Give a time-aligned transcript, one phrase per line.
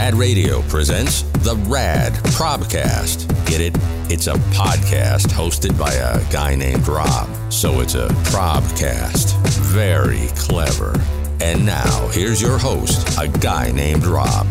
[0.00, 3.26] Rad Radio presents the Rad Probcast.
[3.46, 3.76] Get it?
[4.08, 7.28] It's a podcast hosted by a guy named Rob.
[7.52, 9.36] So it's a Probcast.
[9.60, 10.94] Very clever.
[11.40, 14.46] And now, here's your host, a guy named Rob.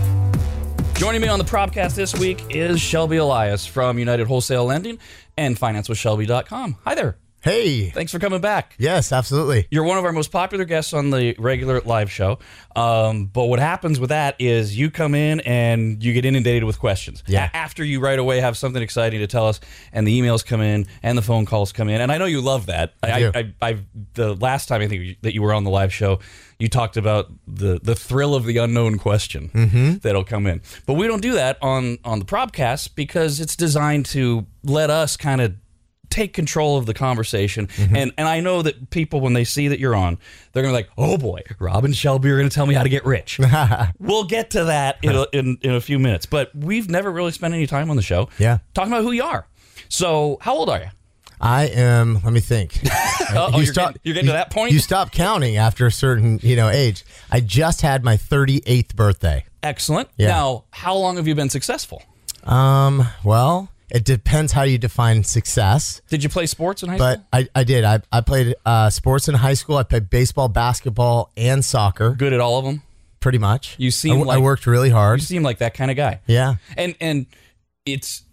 [0.95, 4.99] Joining me on the Probcast this week is Shelby Elias from United Wholesale Lending
[5.37, 6.75] and FinanceWithShelby.com.
[6.83, 7.15] Hi there.
[7.43, 7.91] Hey.
[7.91, 8.75] Thanks for coming back.
[8.77, 9.67] Yes, absolutely.
[9.71, 12.39] You're one of our most popular guests on the regular live show.
[12.75, 16.79] Um, but what happens with that is you come in and you get inundated with
[16.79, 17.23] questions.
[17.27, 17.49] Yeah.
[17.53, 19.59] After you right away have something exciting to tell us,
[19.93, 22.41] and the emails come in and the phone calls come in, and I know you
[22.41, 22.95] love that.
[23.03, 23.31] I do.
[23.33, 23.77] I, I,
[24.15, 26.19] the last time I think that you were on the live show,
[26.59, 29.97] you talked about the the thrill of the unknown question Mm-hmm.
[29.97, 30.61] that'll come in.
[30.87, 35.15] But we don't do that on on the Probcast because it's designed to let us
[35.17, 35.55] kind of
[36.09, 37.67] take control of the conversation.
[37.67, 37.95] Mm-hmm.
[37.95, 40.17] And and I know that people when they see that you're on,
[40.53, 42.89] they're gonna be like, oh boy, Rob and Shelby are gonna tell me how to
[42.89, 43.39] get rich.
[43.99, 46.25] we'll get to that in a, in, in a few minutes.
[46.25, 48.59] But we've never really spent any time on the show Yeah.
[48.73, 49.47] talking about who you are.
[49.89, 50.87] So how old are you?
[51.39, 52.79] I am, let me think.
[53.29, 54.71] Oh, you're getting- you're getting to that point?
[54.71, 57.03] You stop counting after a certain, you know, age.
[57.29, 59.43] I just had my 38th birthday.
[59.61, 60.07] Excellent.
[60.15, 60.29] Yeah.
[60.29, 62.01] Now, how long have you been successful?
[62.45, 66.01] Um, well, it depends how you define success.
[66.09, 67.27] Did you play sports in high But school?
[67.33, 67.83] I, I did.
[67.83, 69.77] I, I played uh, sports in high school.
[69.77, 72.81] I played baseball, basketball, and soccer, Good at all of them.
[73.19, 73.75] pretty much.
[73.77, 75.19] You seem I, w- I like- worked really hard.
[75.21, 76.19] You seem like that kind of guy.
[76.27, 77.25] Yeah, And and
[77.85, 78.23] it's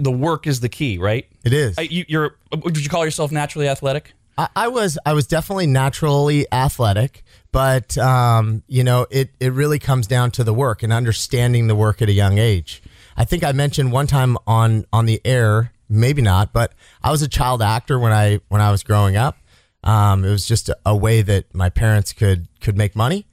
[0.00, 1.26] the work is the key, right?
[1.44, 1.78] it is.
[1.78, 4.12] I, you, you're would you call yourself naturally athletic?
[4.36, 9.78] I, I was I was definitely naturally athletic, but um, you know it it really
[9.78, 12.82] comes down to the work and understanding the work at a young age.
[13.16, 17.22] I think I mentioned one time on on the air, maybe not, but I was
[17.22, 19.36] a child actor when I when I was growing up.
[19.82, 23.26] Um, it was just a, a way that my parents could could make money,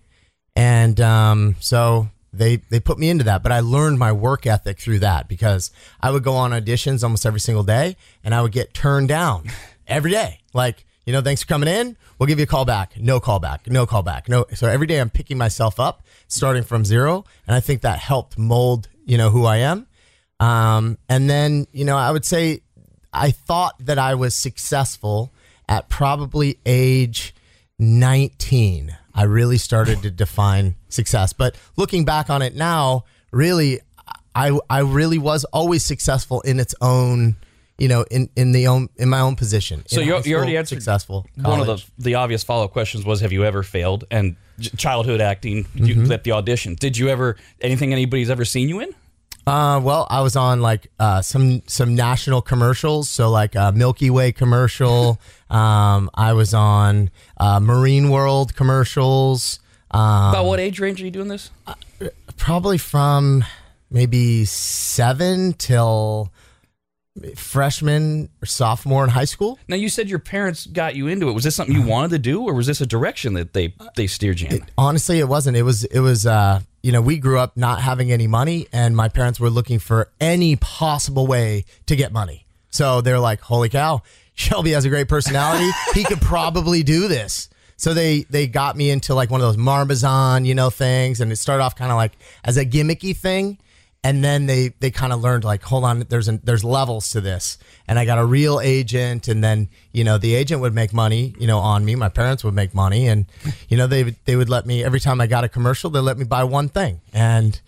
[0.55, 3.43] and um, so they they put me into that.
[3.43, 5.71] But I learned my work ethic through that because
[6.01, 9.45] I would go on auditions almost every single day, and I would get turned down
[9.87, 10.39] every day.
[10.53, 11.97] Like you know, thanks for coming in.
[12.19, 12.99] We'll give you a call back.
[12.99, 13.67] No call back.
[13.67, 14.29] No call back.
[14.29, 14.45] No.
[14.53, 18.37] So every day I'm picking myself up, starting from zero, and I think that helped
[18.37, 19.87] mold you know who I am.
[20.39, 22.61] Um, and then you know I would say
[23.13, 25.33] I thought that I was successful
[25.67, 27.33] at probably age
[27.79, 28.95] 19.
[29.13, 31.33] I really started to define success.
[31.33, 33.79] But looking back on it now, really,
[34.35, 37.35] I, I really was always successful in its own,
[37.81, 39.83] you know, in, in the own, in my own position.
[39.87, 41.25] So you- you already answered successful.
[41.35, 44.03] One of the the obvious follow up questions was, have you ever failed?
[44.11, 44.35] And
[44.77, 46.11] childhood acting, you Mm-hmm.
[46.11, 46.75] at the audition.
[46.75, 48.89] Did you ever anything anybody's ever seen you in?
[49.47, 54.11] Uh, well, I was on like uh, some some national commercials, so like a Milky
[54.11, 55.19] Way commercial.
[55.49, 59.59] um, I was on uh, Marine World commercials.
[59.89, 61.49] Um, About what age range are you doing this?
[62.37, 63.43] probably from
[63.89, 66.31] maybe seven till
[67.35, 69.59] freshman or sophomore in high school.
[69.67, 71.33] Now you said your parents got you into it.
[71.33, 74.07] Was this something you wanted to do, or was this a direction that they they
[74.07, 74.65] steered you in?
[74.77, 75.57] Honestly, it wasn't.
[75.57, 75.83] It was.
[75.85, 76.25] It was.
[76.25, 79.77] Uh, you know, we grew up not having any money, and my parents were looking
[79.77, 82.45] for any possible way to get money.
[82.69, 84.01] So they're like, "Holy cow,
[84.33, 85.69] Shelby has a great personality.
[85.93, 89.57] he could probably do this." So they they got me into like one of those
[89.57, 93.57] Barbizon, you know, things, and it started off kind of like as a gimmicky thing,
[94.03, 97.21] and then they they kind of learned like, hold on, there's an, there's levels to
[97.21, 97.57] this,
[97.87, 101.35] and I got a real agent, and then you know the agent would make money,
[101.39, 101.95] you know, on me.
[101.95, 103.25] My parents would make money, and
[103.69, 105.99] you know they would they would let me every time I got a commercial, they
[105.99, 107.59] let me buy one thing, and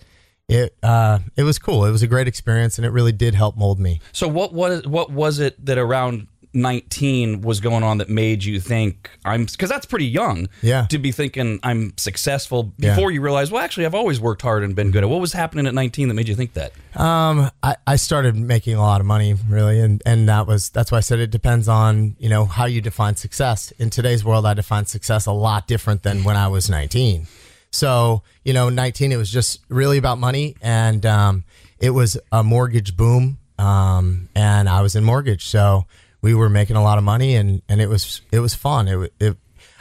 [0.49, 1.85] it uh it was cool.
[1.85, 4.01] It was a great experience, and it really did help mold me.
[4.11, 8.59] So what was what was it that around 19 was going on that made you
[8.59, 10.85] think I'm because that's pretty young Yeah.
[10.89, 12.91] to be thinking I'm successful Yeah.
[12.95, 15.33] before you realize well actually I've always worked hard and been good at what was
[15.33, 19.01] happening at 19 that made you think that Um, I, I started making a lot
[19.01, 22.29] of money really, and and that was that's why I said it depends on you
[22.29, 23.71] know how you define success.
[23.79, 27.25] In today's world, I define success a lot different than when I was 19.
[27.71, 31.43] So you know, 19 it was just really about money, and um,
[31.79, 35.85] it was a mortgage boom, um, and I was in mortgage, so
[36.23, 38.87] we were making a lot of money, and and it was it was fun.
[38.87, 39.37] It, it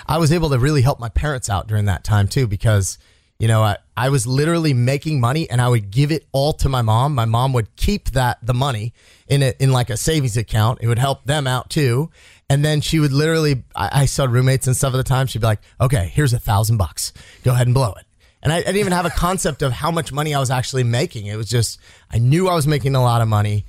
[0.07, 2.99] I was able to really help my parents out during that time too because
[3.39, 6.69] you know I, I was literally making money and I would give it all to
[6.69, 7.15] my mom.
[7.15, 8.93] My mom would keep that the money
[9.29, 10.81] in a, in like a savings account.
[10.83, 12.11] It would help them out too.
[12.51, 15.29] And then she would literally I, I saw roommates and stuff at the time.
[15.29, 17.13] She'd be like, "Okay, here's a thousand bucks.
[17.45, 18.05] Go ahead and blow it."
[18.43, 20.83] And I, I didn't even have a concept of how much money I was actually
[20.83, 21.27] making.
[21.27, 21.79] It was just
[22.11, 23.65] I knew I was making a lot of money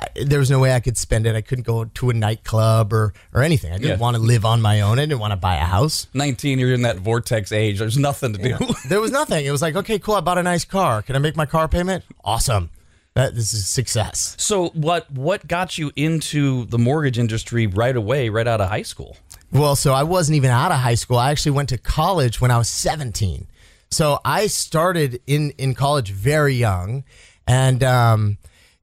[0.00, 1.34] I, there was no way I could spend it.
[1.36, 3.70] I couldn't go to a nightclub or or anything.
[3.72, 3.96] I didn't Yeah.
[3.98, 4.98] want to live on my own.
[4.98, 6.06] I didn't want to buy a house.
[6.14, 7.78] 19, you're in that vortex age.
[7.78, 8.56] There's nothing to do.
[8.88, 9.44] There was nothing.
[9.44, 10.14] It was like, okay, cool.
[10.14, 11.02] I bought a nice car.
[11.02, 12.04] Can I make my car payment?
[12.24, 12.70] Awesome.
[13.14, 14.36] That this is success.
[14.38, 18.82] so what what got you into the mortgage industry right away, right out of high
[18.82, 19.16] school?
[19.52, 21.18] Well, so I wasn't even out of high school.
[21.18, 23.48] I actually went to college when I was 17.
[23.90, 27.02] So I started in in college very young,
[27.48, 28.38] and um,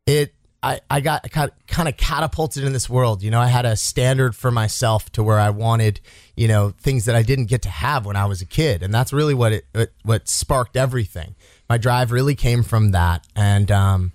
[0.05, 0.33] it
[0.67, 3.23] I I got, kind of catapulted in this world.
[3.23, 6.01] You know, I had a standard for myself to where I wanted
[6.35, 8.93] you know things that I didn't get to have when I was a kid, and
[8.93, 11.35] that's really what it, it what sparked everything.
[11.69, 14.11] My drive really came from that, and um,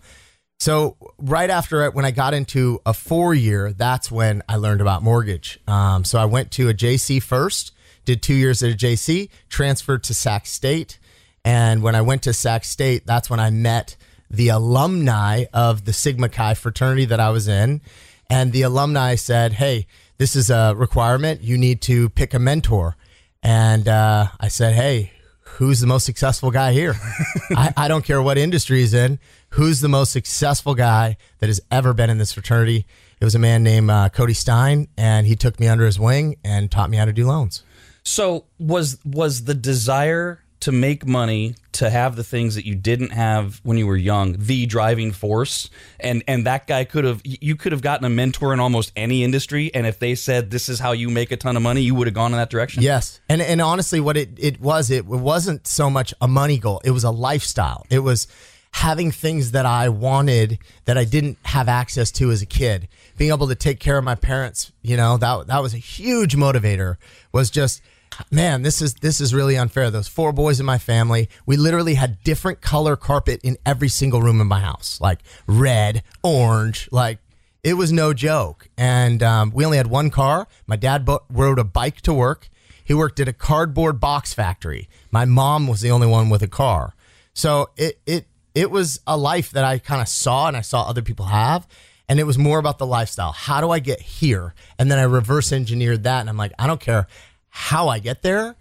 [0.60, 4.80] so right after it, when I got into a four year, that's when I learned
[4.80, 5.58] about mortgage.
[5.66, 7.72] Um, so I went to a JC first,
[8.04, 10.98] did two years at a JC, transferred to Sac State,
[11.44, 13.96] and when I went to Sac State, that's when I met
[14.32, 17.80] the alumni of the Sigma Chi fraternity that I was in,
[18.28, 19.86] and the alumni said, "Hey,
[20.18, 21.42] this is a requirement.
[21.42, 22.96] You need to pick a mentor."
[23.42, 25.12] And uh, I said, "Hey,
[25.42, 26.94] who's the most successful guy here?
[27.50, 29.18] I, I don't care what industry he's in.
[29.50, 32.86] Who's the most successful guy that has ever been in this fraternity?
[33.20, 36.36] It was a man named uh, Cody Stein, and he took me under his wing
[36.42, 37.62] and taught me how to do loans.
[38.02, 43.10] So was was the desire to make money to have the things that you didn't
[43.10, 45.70] have when you were young the driving force
[46.00, 49.24] and and that guy could have you could have gotten a mentor in almost any
[49.24, 51.94] industry and if they said this is how you make a ton of money you
[51.94, 55.06] would have gone in that direction Yes, and and honestly, what it it was, it
[55.06, 56.80] wasn't so much a money goal.
[56.84, 57.86] It was a lifestyle.
[57.90, 58.26] It was
[58.72, 62.88] having things that I wanted that I didn't have access to as a kid.
[63.18, 66.34] Being able to take care of my parents, you know, that that was a huge
[66.34, 66.96] motivator.
[67.32, 67.82] Was just
[68.30, 69.90] man, this is this is really unfair.
[69.90, 74.22] Those four boys in my family, we literally had different color carpet in every single
[74.22, 77.18] room in my house, like red, orange, like
[77.62, 78.68] it was no joke.
[78.76, 80.48] And um, we only had one car.
[80.66, 82.48] My dad bo- rode a bike to work.
[82.84, 84.88] He worked at a cardboard box factory.
[85.10, 86.94] My mom was the only one with a car.
[87.34, 90.82] So it it it was a life that I kind of saw and I saw
[90.82, 91.66] other people have.
[92.08, 93.32] And it was more about the lifestyle.
[93.32, 94.54] How do I get here?
[94.78, 96.20] And then I reverse engineered that.
[96.20, 97.06] And I'm like, I don't care
[97.54, 98.56] how I get there.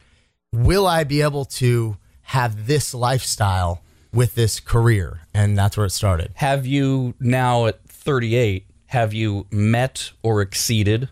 [0.51, 3.81] Will I be able to have this lifestyle
[4.13, 5.21] with this career?
[5.33, 6.31] And that's where it started.
[6.35, 11.07] have you now at 38 have you met or exceeded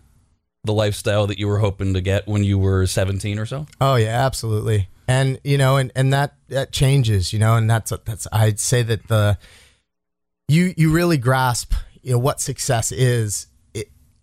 [0.66, 3.96] the lifestyle that you were hoping to get when you were 17 or so Oh
[3.96, 4.90] yeah, absolutely.
[5.08, 8.84] And you know, and and that that changes, you know, and that's that's I'd say
[8.84, 9.38] that the
[10.50, 11.74] you you really grasp
[12.04, 13.48] you know what success is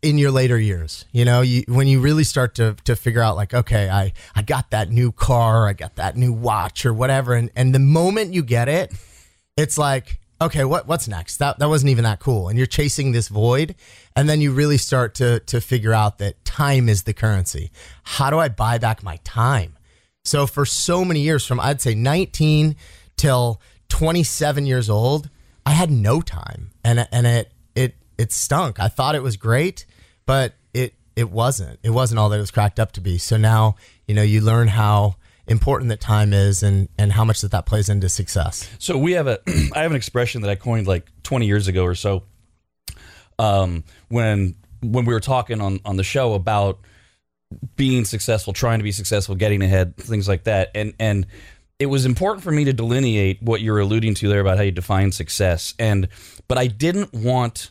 [0.06, 1.04] in your later years.
[1.12, 4.42] You know, you when you really start to to figure out like, okay, I I
[4.42, 8.32] got that new car, I got that new watch or whatever, and and the moment
[8.32, 8.92] you get it,
[9.56, 11.38] it's like okay what what's next?
[11.38, 12.48] That that wasn't even that cool.
[12.48, 13.74] And you're chasing this void.
[14.14, 17.70] And then you really start to to figure out that time is the currency.
[18.04, 19.76] How do i buy back my time?
[20.24, 22.76] So for so many years from i'd say 19
[23.16, 25.30] till 27 years old
[25.64, 26.70] i had no time.
[26.84, 28.78] And and it it it stunk.
[28.78, 29.84] I thought it was great
[30.26, 31.78] but it it wasn't.
[31.82, 33.18] It wasn't all that it was cracked up to be.
[33.18, 33.76] So now
[34.06, 35.16] you know you learn how
[35.48, 38.68] important that time is and and how much that that plays into success.
[38.78, 39.40] So we have a
[39.74, 42.24] I have an expression that I coined like 20 years ago or so.
[43.38, 46.80] Um, when when we were talking on on the show about
[47.76, 51.26] being successful, trying to be successful, getting ahead, things like that, and and
[51.78, 54.72] it was important for me to delineate what you're alluding to there about how you
[54.72, 56.08] define success, and
[56.48, 57.70] but I didn't want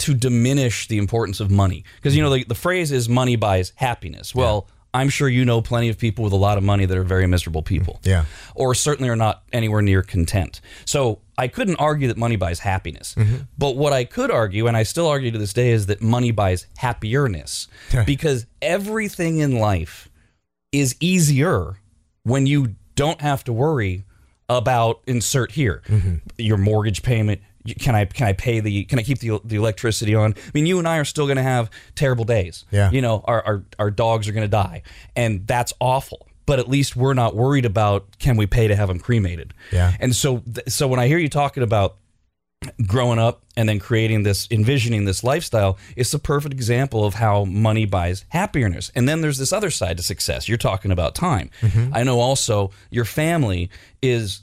[0.00, 2.38] to diminish the importance of money because you know hmm.
[2.38, 4.34] the, the phrase is money buys happiness.
[4.34, 4.68] Well.
[4.92, 7.28] I'm sure you know plenty of people with a lot of money that are very
[7.28, 7.68] miserable hmm.
[7.68, 8.24] people Yeah.
[8.56, 10.60] or certainly are not anywhere near content.
[10.84, 13.14] So I couldn't argue that money buys happiness.
[13.14, 13.36] Mm-hmm.
[13.56, 16.32] But what I could argue, and I still argue to this day, is that money
[16.32, 17.68] buys happierness.
[18.04, 20.10] because everything in life
[20.72, 21.76] is easier
[22.24, 24.04] when you don't have to worry
[24.48, 26.16] about insert here mm-hmm.
[26.36, 27.40] your mortgage payment
[27.78, 30.34] can I can I pay the can I keep the the electricity on?
[30.36, 32.64] I mean, you and I are still going to have terrible days.
[32.70, 32.90] Yeah.
[32.90, 34.82] you know, our our, our dogs are going to die,
[35.16, 36.26] and that's awful.
[36.46, 39.54] But at least we're not worried about can we pay to have them cremated.
[39.72, 39.92] Yeah.
[40.00, 41.96] And so so when I hear you talking about
[42.86, 47.46] growing up and then creating this envisioning this lifestyle it's the perfect example of how
[47.46, 51.50] money buys happiness and then there's this other side to success you're talking about time
[51.62, 51.90] mm-hmm.
[51.94, 53.70] i know also your family
[54.02, 54.42] is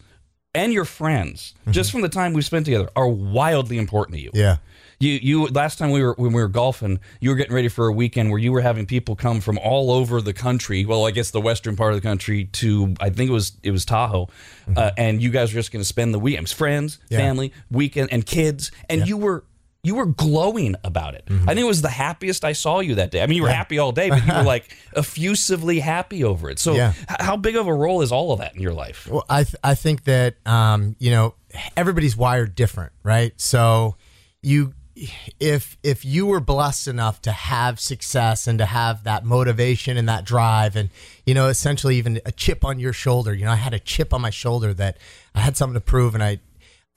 [0.58, 4.32] and your friends just from the time we've spent together are wildly important to you
[4.34, 4.58] Yeah.
[5.00, 7.88] you you last time we were when we were golfing, you were getting ready for
[7.88, 10.86] a weekend where you were having people come from all over the country.
[10.86, 13.72] Well, I guess the western part of the country to I think it was it
[13.72, 14.28] was Tahoe,
[14.76, 17.20] uh, and you guys were just going to spend the weekends, friends, Yeah.
[17.20, 19.44] family, weekend, and kids, and you were
[19.88, 21.26] you were glowing about it.
[21.26, 21.50] Mm-hmm.
[21.50, 23.22] I think it was the happiest I saw you that day.
[23.24, 26.60] I mean, you were happy all day, but you were like effusively happy over it.
[26.60, 26.94] So, Yeah.
[27.10, 29.08] h- how big of a role is all of that in your life?
[29.10, 31.34] Well, I th- I think that um, you know
[31.76, 33.34] everybody's wired different, right?
[33.40, 33.96] So
[34.42, 34.74] you
[35.40, 40.10] if if you were blessed enough to have success and to have that motivation and
[40.10, 40.90] that drive and
[41.26, 44.14] you know essentially even a chip on your shoulder, you know, I had a chip
[44.14, 44.98] on my shoulder that
[45.36, 46.40] I had something to prove and I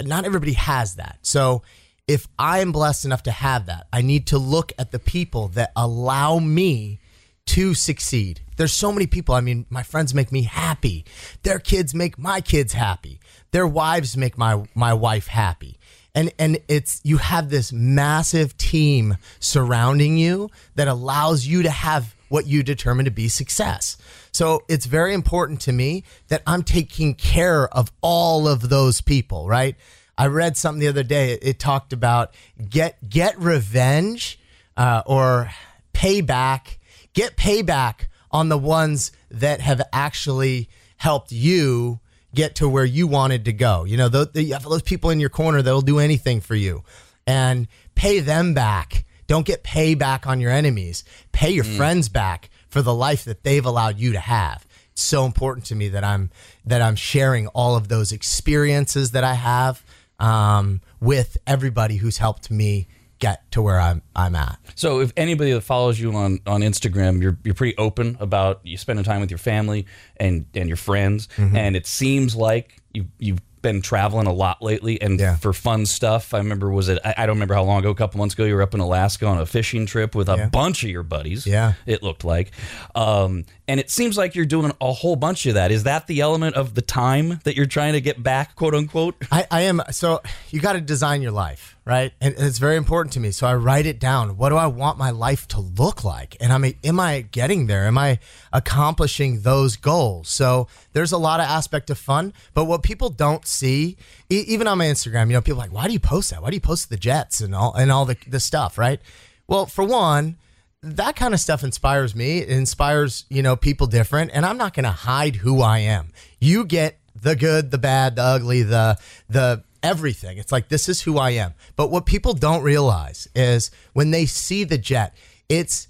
[0.03, 1.19] not everybody has that.
[1.23, 1.63] So
[2.11, 5.47] if I am blessed enough to have that, I need to look at the people
[5.49, 6.99] that allow me
[7.47, 8.41] to succeed.
[8.57, 9.37] There's so many people.
[9.37, 11.05] I mean, my friends make me happy.
[11.45, 13.21] Their kids make my kids happy.
[13.53, 15.79] Their wives make my my wife happy.
[16.13, 22.17] And and it's you have this massive team surrounding you that allows you to have
[22.29, 23.99] what you determine to be success.
[24.33, 29.47] So it's very important to me that I'm taking care of all of those people,
[29.47, 29.77] right?
[30.21, 31.33] I read something the other day.
[31.33, 32.35] It, it talked about
[32.69, 34.39] get get revenge
[34.77, 35.51] uh, or
[35.95, 36.77] payback,
[37.15, 42.01] get payback on the ones that have actually helped you
[42.35, 43.85] get to where you wanted to go.
[43.85, 46.85] You know, those, those people in your corner that'll do anything for you,
[47.27, 49.07] and pay them back.
[49.27, 51.03] Don't get payback on your enemies.
[51.33, 54.67] Pay your friends back for the life that they've allowed you to have.
[54.93, 56.29] It's so important to me that I'm
[56.67, 59.83] that I'm sharing all of those experiences that I have
[60.21, 62.87] um, with everybody who's helped me
[63.19, 64.59] get to where I'm I'm at.
[64.77, 68.77] So, if anybody that follows you on, on Instagram, you're you're pretty open about you
[68.77, 69.87] spending time with your family
[70.17, 71.57] and and your friends, Mm-hmm.
[71.57, 75.37] and it seems like you you've been traveling a lot lately, and Yeah.
[75.37, 76.33] for fun stuff.
[76.33, 78.45] I remember was it I, I don't remember how long ago, a couple months ago,
[78.45, 80.49] you were up in Alaska on a fishing trip with a Yeah.
[80.49, 81.47] bunch of your buddies.
[81.47, 81.75] Yeah.
[81.85, 82.53] it looked like,
[82.95, 85.71] um, and it seems like you're doing a whole bunch of that.
[85.71, 89.15] Is that the element of the time that you're trying to get back, quote unquote?
[89.31, 92.13] I, I am so you got to design your life, right?
[92.21, 93.31] And it's very important to me.
[93.31, 94.37] So I write it down.
[94.37, 96.37] What do I want my life to look like?
[96.41, 97.87] And I'm am I getting there?
[97.87, 98.19] Am I
[98.53, 100.29] accomplishing those goals?
[100.29, 103.97] So there's a lot of aspect of fun, but what people don't see,
[104.29, 106.43] e- even on my Instagram, you know, people like, why do you post that?
[106.43, 109.01] Why do you post the jets and all and all the the stuff, right?
[109.47, 110.39] Well, for one,
[110.83, 112.39] that kind of stuff inspires me.
[112.39, 114.31] It inspires, you know, people different.
[114.33, 116.13] And I'm not going to hide who I am.
[116.41, 120.39] You get the good, the bad, the ugly, the, the, everything.
[120.39, 121.53] It's like, this is who I am.
[121.77, 125.15] But what people don't realize is when they see the jet,
[125.49, 125.89] it's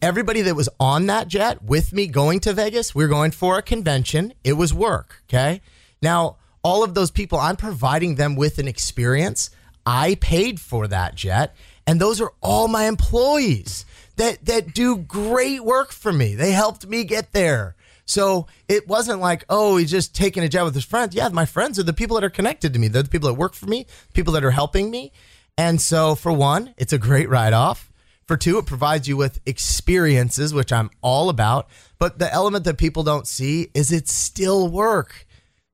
[0.00, 2.94] everybody that was on that jet with me going to Vegas.
[2.94, 4.34] We are going for a convention.
[4.44, 5.22] It was work.
[5.28, 5.60] Okay.
[6.00, 9.50] Now, all of those people, I'm providing them with an experience.
[9.84, 13.86] I paid for that jet, and those are all my employees
[14.18, 16.34] that that do great work for me.
[16.34, 17.74] They helped me get there.
[18.04, 21.14] So it wasn't like, oh, he's just taking a job with his friends.
[21.14, 22.88] Yeah, my friends are the people that are connected to me.
[22.88, 25.12] They're the people that work for me, people that are helping me.
[25.58, 27.90] And so for one, it's a great write off.
[28.26, 31.68] For two, it provides you with experiences, which I'm all about.
[31.98, 35.26] But the element that people don't see is it's still work.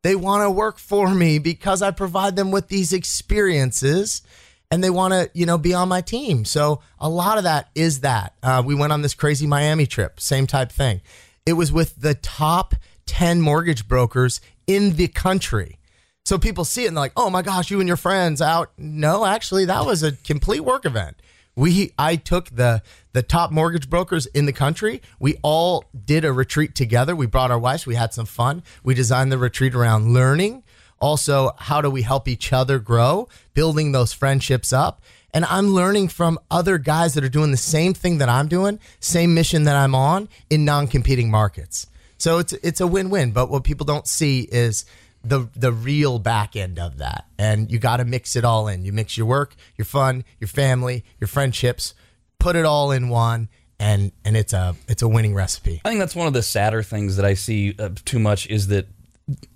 [0.02, 4.22] They want to work for me because I provide them with these experiences
[4.70, 6.44] and they want to, you know, be on my team.
[6.44, 8.34] So a lot of that is that.
[8.42, 11.00] Uh, we went on this crazy Miami trip, same type thing.
[11.46, 12.74] It was with the top
[13.06, 15.78] 10 mortgage brokers in the country.
[16.24, 18.72] So people see it and they're like, oh my gosh, you and your friends out.
[18.78, 21.16] No, actually, that was a complete work event.
[21.54, 25.00] We I took the the top mortgage brokers in the country.
[25.20, 27.14] We all did a retreat together.
[27.14, 27.86] We brought our wives.
[27.86, 28.64] We had some fun.
[28.82, 30.63] We designed the retreat around learning.
[31.00, 35.02] Also, how do we help each other grow, building those friendships up.
[35.32, 38.78] And I'm learning from other guys that are doing the same thing that I'm doing,
[39.00, 41.88] same mission that I'm on in non-competing markets.
[42.18, 43.32] So it's it's a win-win.
[43.32, 44.84] But what people don't see is
[45.24, 47.24] the the real back end of that.
[47.36, 48.84] And you got to mix it all in.
[48.84, 51.94] You mix your work, your fun, your family, your friendships,
[52.38, 53.48] put it all in one
[53.80, 55.80] and and it's a it's a winning recipe.
[55.84, 58.68] I think that's one of the sadder things that I see uh, too much is
[58.68, 58.86] that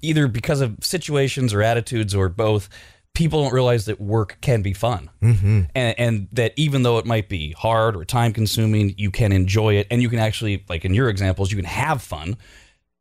[0.03, 2.69] either because of situations or attitudes or both,
[3.15, 5.63] people don't realize that work can be fun, mm-hmm.
[5.75, 9.75] and, and that even though it might be hard or time consuming, you can enjoy
[9.75, 12.37] it, and you can actually, like in your examples, you can have fun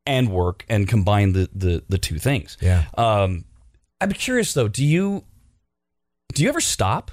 [0.05, 2.57] and work and combine the the, the two things.
[2.61, 2.85] Yeah.
[2.97, 3.45] Um,
[4.01, 4.67] I'm curious though.
[4.67, 5.23] Do you
[6.33, 7.11] do you ever stop?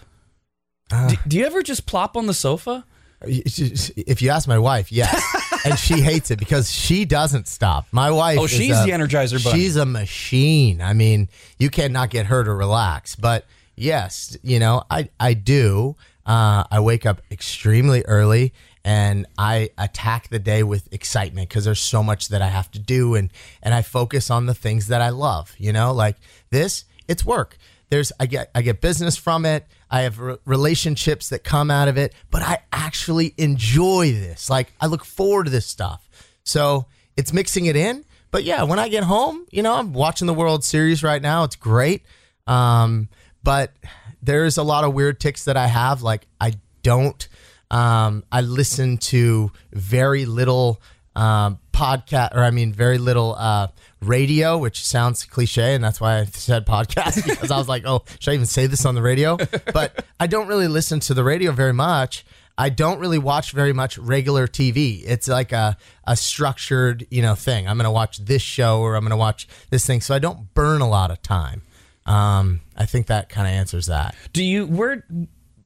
[0.91, 1.09] Uh.
[1.09, 2.85] do, do you ever just plop on the sofa?
[3.27, 5.23] If you ask my wife, yes.
[5.65, 7.87] and she hates it because she doesn't stop.
[7.93, 9.59] My wife Oh, is she's a- the Energizer Bunny.
[9.61, 10.81] She's a machine.
[10.83, 11.29] I mean,
[11.59, 13.17] you cannot get her to relax.
[13.17, 15.97] But yes, you know, I I do.
[16.27, 21.81] Uh, I wake up extremely early and I attack the day with excitement because there's
[21.81, 23.31] so much that I have to do and
[23.63, 25.55] and I focus on the things that I love.
[25.59, 26.17] You know, like
[26.51, 27.59] this, it's work.
[27.95, 29.69] There's I get I get business from it.
[29.89, 34.51] I have re- relationships that come out of it, but I actually enjoy this.
[34.51, 36.09] Like I look forward to this stuff.
[36.43, 36.87] So
[37.17, 38.05] it's mixing it in.
[38.33, 41.45] But yeah, when I get home, you know, I'm watching the World Series right now.
[41.45, 42.03] It's great.
[42.49, 43.09] Um,
[43.45, 43.73] but
[44.21, 46.03] there's a lot of weird ticks that I have.
[46.03, 47.29] Like I don't.
[47.71, 50.83] Um, I listen to very little
[51.15, 53.69] um, podcast, or I mean, very little uh,
[54.01, 58.05] radio, which sounds cliche, and that's why I said podcast because I was like, oh,
[58.21, 59.37] should I even say this on the radio?
[59.73, 62.25] But I don't really listen to the radio very much.
[62.57, 65.03] I don't really watch very much regular TV.
[65.05, 65.77] It's like a,
[66.07, 67.67] a structured, you know, thing.
[67.67, 70.01] I'm going to watch this show or I'm going to watch this thing.
[70.01, 71.63] So I don't burn a lot of time.
[72.07, 74.15] Um, I think that kind of answers that.
[74.33, 75.05] Do you where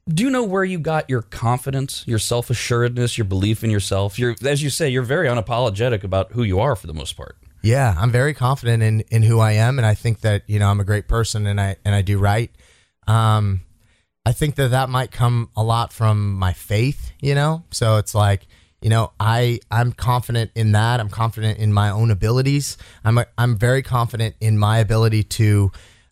[0.09, 4.17] do you know where you got your confidence, your self assuredness, your belief in yourself?
[4.17, 7.37] You're as you say, you're very unapologetic about who you are for the most part.
[7.61, 10.67] Yeah, I'm very confident in in who I am, and I think that you know
[10.67, 12.49] I'm a great person, and I and I do right.
[13.07, 13.61] Um,
[14.25, 17.63] I think that that might come a lot from my faith, you know.
[17.71, 18.47] So it's like
[18.81, 20.99] you know I I'm confident in that.
[20.99, 22.77] I'm confident in my own abilities.
[23.03, 25.71] I'm a, I'm very confident in my ability to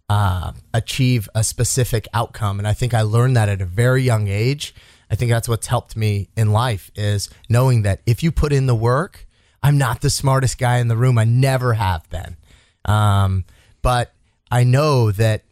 [0.10, 4.28] uh, achieve a specific outcome, and I think I learned that at a very young
[4.28, 4.74] age.
[5.10, 8.66] I think that's what's helped me in life is knowing that if you put in
[8.68, 9.26] the work
[9.64, 11.18] I'm not the smartest guy in the room.
[11.18, 12.38] I never have been.
[12.86, 13.44] Um,
[13.82, 14.14] but
[14.52, 15.44] I know that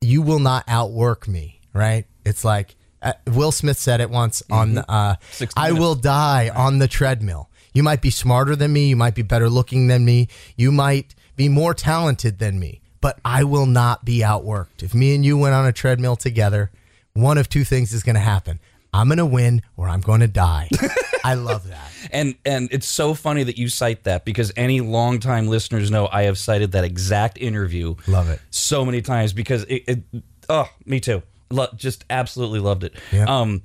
[0.00, 2.06] you will not outwork me, right?
[2.24, 4.90] It's like uh, Will Smith said it once on Mm-hmm.
[4.90, 5.14] uh,
[5.56, 7.48] I will die on the treadmill.
[7.74, 11.14] You might be smarter than me, you might be better looking than me, you might
[11.36, 14.82] be more talented than me, but I will not be outworked.
[14.82, 16.70] If me and you went on a treadmill together,
[17.12, 18.58] one of two things is going to happen.
[18.94, 20.70] I'm going to win or I'm going to die.
[21.24, 21.90] I love that.
[22.10, 26.22] And and it's so funny that you cite that because any longtime listeners know I
[26.22, 27.96] have cited that exact interview.
[28.06, 28.40] Love it.
[28.50, 29.84] so many times because it.
[29.86, 31.22] it oh, me too.
[31.50, 32.94] Lo- just absolutely loved it.
[33.12, 33.24] Yeah.
[33.24, 33.62] Um,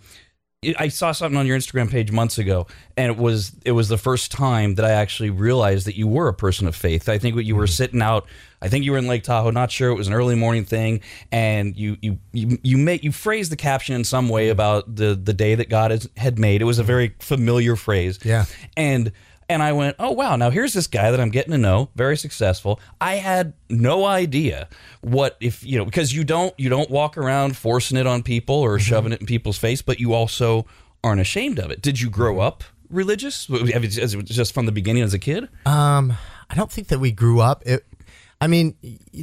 [0.79, 2.65] I saw something on your Instagram page months ago,
[2.97, 6.27] and it was it was the first time that I actually realized that you were
[6.29, 7.07] a person of faith.
[7.07, 7.71] I think what you were hmm.
[7.71, 8.25] sitting out.
[8.59, 9.51] I think you were in Lake Tahoe.
[9.51, 9.91] Not sure.
[9.91, 13.55] It was an early morning thing, and you you you you made you phrased the
[13.55, 14.53] caption in some way hmm.
[14.53, 16.63] about the the day that God has, had made.
[16.63, 16.87] It was a hmm.
[16.87, 18.17] very familiar phrase.
[18.23, 18.45] Yeah.
[18.75, 19.11] And
[19.49, 22.17] and I went, oh wow, now here's this guy that I'm getting to know, very
[22.17, 22.79] successful.
[22.99, 24.67] I had no idea
[25.01, 28.55] what if you know because you don't you don't walk around forcing it on people
[28.55, 30.65] or shoving it in people's face, but you also
[31.03, 31.81] aren't ashamed of it.
[31.81, 33.45] Did you grow up religious?
[33.45, 35.47] Just from the beginning as a kid?
[35.65, 36.13] Um,
[36.49, 37.63] I don't think that we grew up.
[37.65, 37.85] It,
[38.39, 38.75] I mean,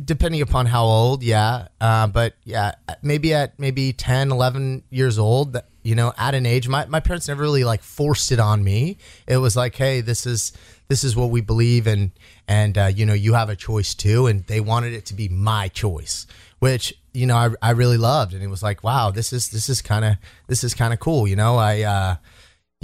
[0.04, 1.68] depending upon how old, yeah.
[1.80, 6.46] Uh, but yeah, maybe at maybe 10, 11 years old, that- you know, at an
[6.46, 8.98] age, my, my parents never really like forced it on me.
[9.28, 10.52] It was like, hey, this is
[10.88, 12.10] this is what we believe, and
[12.48, 15.28] and uh, you know, you have a choice too, and they wanted it to be
[15.28, 16.26] my choice,
[16.58, 19.68] which you know, I, I really loved, and it was like, wow, this is this
[19.68, 20.16] is kind of
[20.48, 21.82] this is kind of cool, you know, I.
[21.82, 22.16] Uh,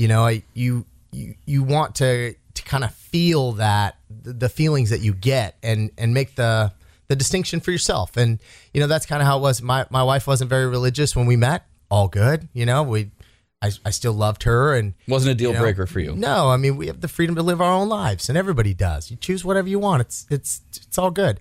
[0.00, 4.88] you know I, you you you want to to kind of feel that the feelings
[4.88, 6.72] that you get and and make the
[7.08, 8.38] the distinction for yourself and
[8.72, 11.26] you know that's kind of how it was my my wife wasn't very religious when
[11.26, 12.83] we met all good you know?
[12.83, 13.11] We
[13.62, 16.16] I, I still loved her and Wasn't a deal you know, breaker for you.
[16.16, 19.11] no i mean we have the freedom to live our own lives and everybody does.
[19.11, 20.00] You choose whatever you want.
[20.00, 21.40] It's it's it's all good.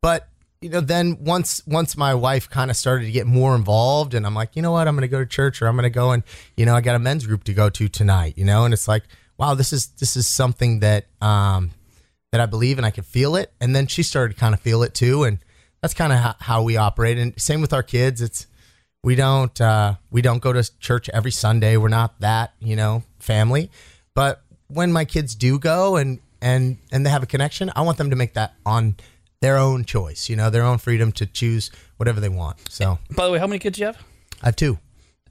[0.00, 0.28] But
[0.60, 4.24] you know then once once my wife kind of started to get more involved and
[4.26, 4.86] i'm like you know what?
[4.88, 6.22] I'm gonna go to church or i'm gonna go and
[6.56, 8.64] you know i got a men's group to go to tonight you know?
[8.64, 9.04] And it's like
[9.38, 11.70] wow this is this is something that um
[12.32, 13.52] that i believe and i can feel it.
[13.60, 15.38] And then she started to kind of feel it too and
[15.80, 17.18] that's kind of how, how we operate.
[17.18, 18.22] And same with our kids.
[18.22, 18.46] It's
[19.04, 21.76] we don't uh, we don't go to church every Sunday.
[21.76, 23.70] We're not that you know family,
[24.14, 27.98] but when my kids do go and and and they have a connection, I want
[27.98, 28.96] them to make that on
[29.40, 30.28] their own choice.
[30.28, 32.68] You know, their own freedom to choose whatever they want.
[32.70, 33.98] So By the way, how many kids do you have?
[34.42, 34.78] I have two.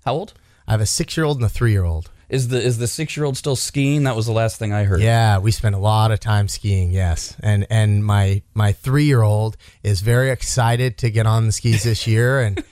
[0.06, 0.34] How old?
[0.68, 2.10] I have a six year old and a three year old.
[2.28, 4.04] Is the is the six year old still skiing?
[4.04, 5.02] That was the last thing I heard.
[5.02, 6.92] Yeah, we spend a lot of time skiing.
[6.92, 11.52] Yes, and and my my three year old is very excited to get on the
[11.52, 12.64] skis this year, and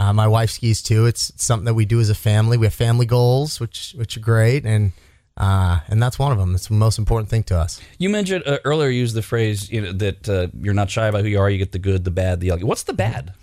[0.00, 1.04] uh, my wife skis too.
[1.04, 2.56] It's something that we do as a family.
[2.56, 4.92] We have family goals, which which are great, and
[5.36, 6.54] uh, and that's one of them.
[6.54, 7.82] It's the most important thing to us.
[7.98, 11.06] You mentioned uh, earlier, you used the phrase you know, that uh, you're not shy
[11.06, 11.50] about who you are.
[11.50, 12.64] You get the good, the bad, the ugly.
[12.64, 13.34] What's the bad?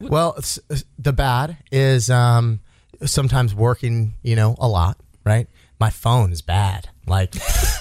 [0.00, 0.38] Well,
[0.98, 2.60] the bad is um,
[3.04, 5.48] sometimes working, you know, a lot, right?
[5.80, 6.88] My phone is bad.
[7.06, 7.34] Like,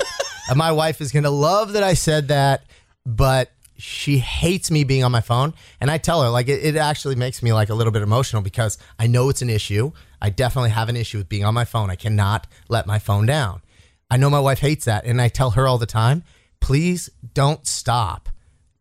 [0.55, 2.63] my wife is going to love that I said that,
[3.05, 5.53] but she hates me being on my phone.
[5.81, 8.41] And I tell her, like, it, it actually makes me like a little bit emotional
[8.41, 9.91] because I know it's an issue.
[10.21, 11.89] I definitely have an issue with being on my phone.
[11.89, 13.61] I cannot let my phone down.
[14.09, 15.05] I know my wife hates that.
[15.05, 16.23] And I tell her all the time,
[16.59, 18.29] please don't stop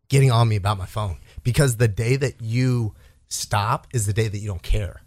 [0.09, 2.93] getting on me about my phone because the day that you
[3.29, 5.01] stop is the day that you don't care.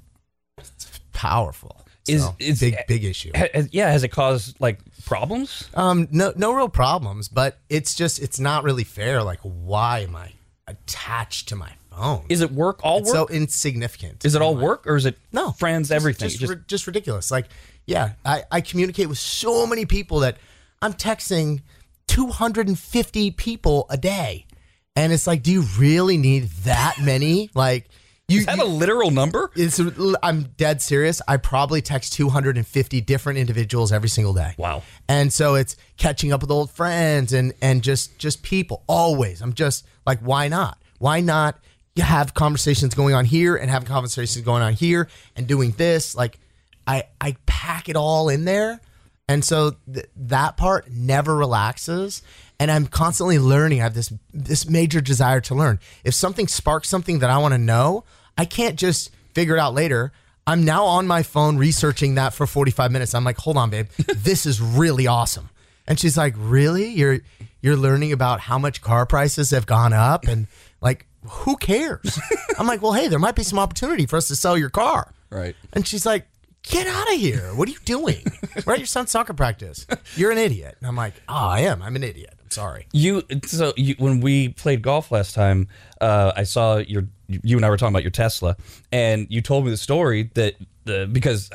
[0.59, 1.86] It's powerful.
[2.09, 3.31] Is- So, is- big big issue.
[3.35, 5.69] Has- yeah, has it caused like problems?
[5.75, 9.23] Um, no, no real problems, but it's just it's not really fair.
[9.23, 10.33] Like, why am I
[10.69, 12.25] attached to my phone?
[12.29, 12.81] Is it work?
[12.83, 13.29] All It's work?
[13.31, 14.25] so insignificant.
[14.25, 15.91] is it all work or is it No, friends?
[15.91, 16.29] Everything?
[16.29, 17.31] Just, Just- ri- just ridiculous.
[17.31, 17.47] Like,
[17.87, 20.37] yeah, I, I communicate with so many people that
[20.83, 21.63] I'm texting
[22.09, 24.47] 250 people a day,
[24.95, 27.51] and it's like, do you really need that many?
[27.55, 27.89] Like,
[28.29, 28.41] you.
[28.41, 29.51] is that you- a literal number?
[29.55, 29.81] it's,
[30.23, 31.23] I'm dead serious.
[31.29, 34.55] I probably text 250 different individuals every single day.
[34.57, 34.83] Wow.
[35.09, 39.41] And so it's catching up with old friends and and just just people always.
[39.43, 40.79] I'm just like, why not?
[40.99, 41.59] Why not
[41.99, 46.15] have conversations going on here and have conversations going on here and doing this?
[46.15, 46.39] Like,
[46.87, 48.81] I I pack it all in there,
[49.29, 52.23] and so th- that part never relaxes.
[52.59, 53.81] And I'm constantly learning.
[53.81, 55.79] I have this this major desire to learn.
[56.05, 58.05] If something sparks something that I want to know,
[58.39, 60.13] I can't just figure it out later.
[60.47, 63.15] I'm now on my phone researching that for 45 minutes.
[63.15, 65.51] I'm like, hold on, babe, this is really awesome.
[65.89, 66.89] And she's like, really?
[66.89, 67.19] You're
[67.61, 70.47] you're learning about how much car prices have gone up and
[70.81, 72.19] like who cares?
[72.59, 75.13] I'm like, well, hey, there might be some opportunity for us to sell your car.
[75.31, 75.57] Right.
[75.73, 76.27] And she's like,
[76.63, 77.53] get out of here.
[77.55, 78.25] What are you doing?
[78.65, 79.87] We're at your son's soccer practice.
[80.15, 80.77] You're an idiot.
[80.79, 81.83] And I'm like, oh, I am.
[81.83, 82.35] I'm an idiot.
[82.51, 82.87] Sorry.
[82.93, 85.69] You so you, when we played golf last time,
[86.01, 88.57] uh, I saw your you and I were talking about your Tesla,
[88.93, 90.55] and you told me the story that
[90.89, 91.51] uh, because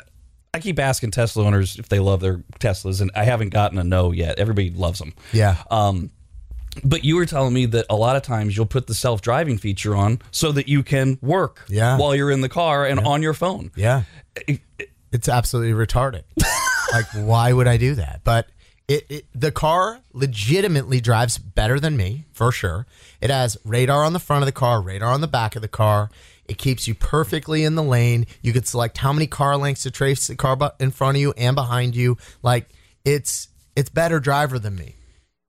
[0.54, 3.84] I keep asking Tesla owners if they love their Teslas, and I haven't gotten a
[3.84, 4.38] no yet.
[4.40, 5.14] Everybody loves them.
[5.32, 5.58] Yeah.
[5.72, 6.12] Um,
[6.84, 9.58] but you were telling me that a lot of times you'll put the self driving
[9.58, 11.98] feature on so that you can work Yeah.
[11.98, 13.72] while you're in the car and on your phone.
[13.76, 14.04] Yeah.
[14.48, 14.62] It-
[15.14, 16.24] It's absolutely retarded.
[16.94, 18.22] like, why would I do that?
[18.24, 18.48] But
[18.92, 22.86] it, it the car legitimately drives better than me for sure.
[23.22, 25.68] It has radar on the front of the car, radar on the back of the
[25.68, 26.10] car.
[26.46, 28.26] It keeps you perfectly in the lane.
[28.42, 31.34] You could select how many car lengths to trace the car in front of you
[31.38, 32.18] and behind you.
[32.44, 32.70] Like
[33.06, 34.96] it's it's better driver than me.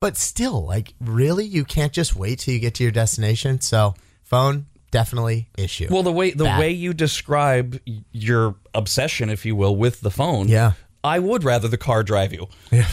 [0.01, 3.61] But still, like really, you can't just wait till you get to your destination.
[3.61, 5.89] So phone definitely issue.
[5.91, 6.61] Well, the way the Bad.
[6.61, 7.81] way you describe
[8.13, 10.73] your obsession, if you will, with the phone, Yeah.
[11.05, 12.49] I would rather the car drive you,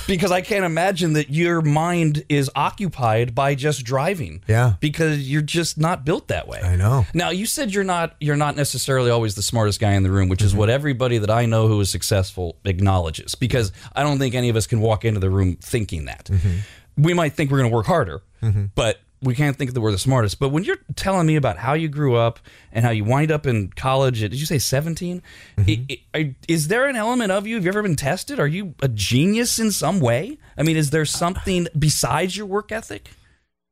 [0.08, 4.42] because I can't imagine that your mind is occupied by just driving.
[4.48, 4.74] Yeah.
[4.80, 6.60] because you're just not built that way.
[6.62, 7.06] I know.
[7.14, 10.28] Now you said you're not you're not necessarily always the smartest guy in the room,
[10.28, 10.46] which Mm-hmm.
[10.48, 13.36] is what everybody that I know who is successful acknowledges.
[13.36, 16.26] Because I don't think any of us can walk into the room thinking that.
[16.26, 17.04] Mm-hmm.
[17.04, 18.22] We might think we're going to work harder,
[18.76, 20.40] but we can't think that we're the smartest.
[20.40, 22.40] But when you're telling me about how you grew up
[22.72, 25.22] and how you wind up in college, at, did you say 17?
[25.58, 26.32] Mm-hmm.
[26.48, 27.56] Is there an element of you?
[27.56, 28.40] Have you ever been tested?
[28.40, 30.38] Are you a genius in some way?
[30.58, 33.10] I mean, is there something besides your work ethic?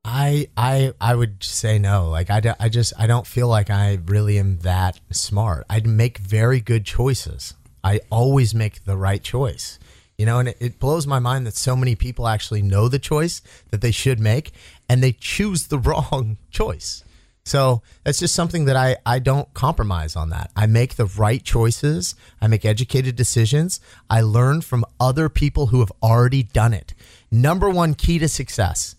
[0.03, 2.09] I I I would say no.
[2.09, 5.65] Like I, I just I don't feel like I really am that smart.
[5.69, 7.55] I make very good choices.
[7.83, 9.79] I always make the right choice.
[10.17, 12.97] You know, and it, it blows my mind that so many people actually know the
[12.97, 14.51] choice that they should make
[14.89, 17.03] and they choose the wrong choice.
[17.45, 20.51] So that's just something that I, I don't compromise on that.
[20.53, 22.13] I make the right choices.
[22.41, 23.79] I make educated decisions.
[24.09, 26.93] I learn from other people who have already done it.
[27.31, 28.95] Number one key to success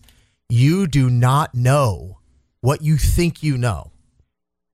[0.49, 2.17] you do not know
[2.61, 3.91] what you think you know.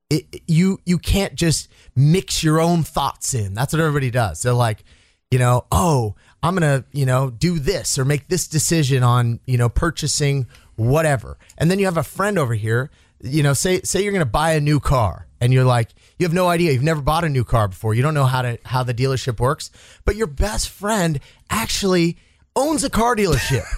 [0.10, 3.54] It, you you can't just mix your own thoughts in.
[3.54, 4.42] That's what everybody does.
[4.42, 4.84] They're like,
[5.32, 9.58] you know, oh, I'm gonna you know do this or make this decision on you
[9.58, 12.90] know purchasing whatever, and then you have a friend over here.
[13.22, 16.34] You know, say say you're gonna buy a new car, and you're like, you have
[16.34, 16.72] no idea.
[16.72, 17.94] You've never bought a new car before.
[17.94, 19.72] You don't know how to how the dealership works,
[20.04, 22.18] but your best friend actually
[22.56, 23.66] owns a car dealership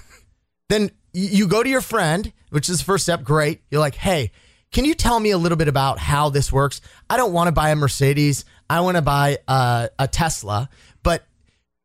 [0.70, 3.24] then you go to your friend, which is the first step.
[3.24, 3.62] Great.
[3.72, 4.32] You're like, hey,
[4.72, 6.82] can you tell me a little bit about how this works?
[7.10, 8.46] I don't want to buy a Mercedes.
[8.70, 10.70] I want to buy a, a Tesla,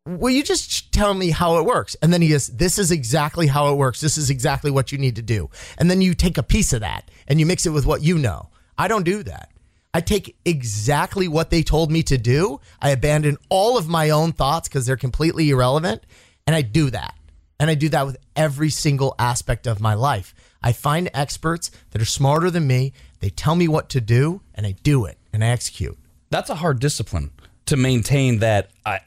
[0.07, 1.97] will you just tell me how it works?
[2.03, 4.01] And then he goes, this is exactly how it works.
[4.01, 5.51] This is exactly what you need to do.
[5.79, 8.19] And then you take a piece of that and you mix it with what you
[8.19, 8.49] know.
[8.77, 9.51] I don't do that.
[9.95, 12.61] I take exactly what they told me to do.
[12.81, 16.03] I abandon all of my own thoughts because they're completely irrelevant.
[16.47, 17.15] And I do that.
[17.61, 20.35] And I do that with every single aspect of my life.
[20.63, 22.93] I find experts that are smarter than me.
[23.21, 25.97] They tell me what to do, and I do it and I execute.
[26.31, 27.31] that's a hard discipline
[27.73, 28.99] to maintain that uh,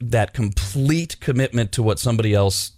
[0.00, 2.70] that complete commitment to what somebody else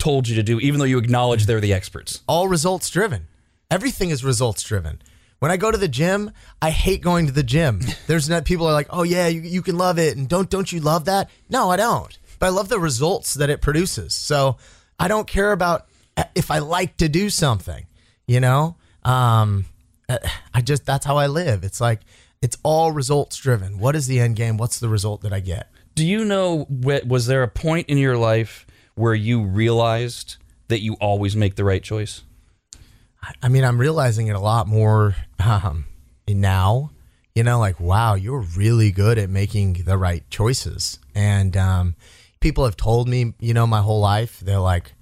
[0.00, 2.20] told you to do, even though you acknowledge they're the experts.
[2.26, 3.28] All results driven.
[3.70, 5.00] Everything is results driven.
[5.38, 7.80] When I go to the gym, I hate going to the gym.
[8.08, 10.72] There's not people are like, "Oh yeah, you, you can love it," and don't don't
[10.72, 11.30] you love that?
[11.48, 12.18] No, I don't.
[12.40, 14.14] But I love the results that it produces.
[14.14, 14.56] So
[14.98, 15.86] I don't care about
[16.34, 17.86] if I like to do something.
[18.26, 18.74] You know,
[19.04, 19.66] um,
[20.08, 20.18] uh,
[20.52, 21.62] I just that's how I live.
[21.62, 22.00] It's like
[22.42, 23.78] it's all results driven.
[23.78, 24.56] What is the end game?
[24.56, 25.70] What's the result that I get?
[25.94, 30.36] Do you know was there a point in your life where you realized
[30.68, 32.22] that you always make the right choice?
[33.42, 35.86] I mean, I'm realizing it a lot more um,
[36.28, 36.90] now.
[37.34, 41.96] You know, like wow, you're really good at making the right choices, and um,
[42.40, 44.92] people have told me, you know, my whole life, they're like,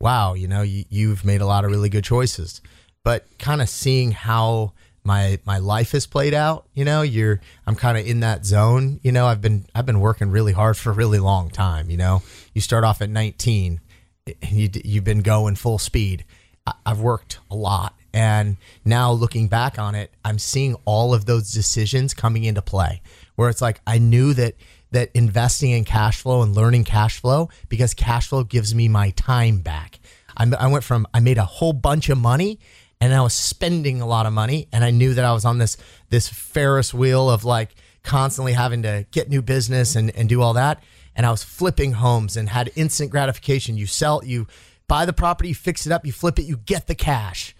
[0.00, 2.60] wow, you know, you, you've made a lot of really good choices.
[3.04, 4.72] But kind of seeing how
[5.04, 9.00] my my life has played out, you know, you're I'm kind of in that zone.
[9.02, 11.90] You know, I've been I've been working really hard for a really long time.
[11.90, 12.22] You know,
[12.54, 13.80] you start off at 19,
[14.26, 16.24] and you you've been going full speed.
[16.66, 21.24] I- I've worked a lot, and now looking back on it, I'm seeing all of
[21.24, 23.02] those decisions coming into play.
[23.34, 24.54] Where it's like I knew that
[24.92, 29.10] that investing in cash flow and learning cash flow because cash flow gives me my
[29.10, 29.98] time back.
[30.36, 32.58] I'm, I went from I made a whole bunch of money
[33.02, 35.58] and I was spending a lot of money and I knew that I was on
[35.58, 35.76] this
[36.10, 40.52] this Ferris wheel of like constantly having to get new business and, and do all
[40.52, 40.80] that.
[41.16, 43.76] And I was flipping homes and had instant gratification.
[43.76, 44.46] You sell, you
[44.86, 47.56] buy the property, you fix it up, you flip it, you get the cash.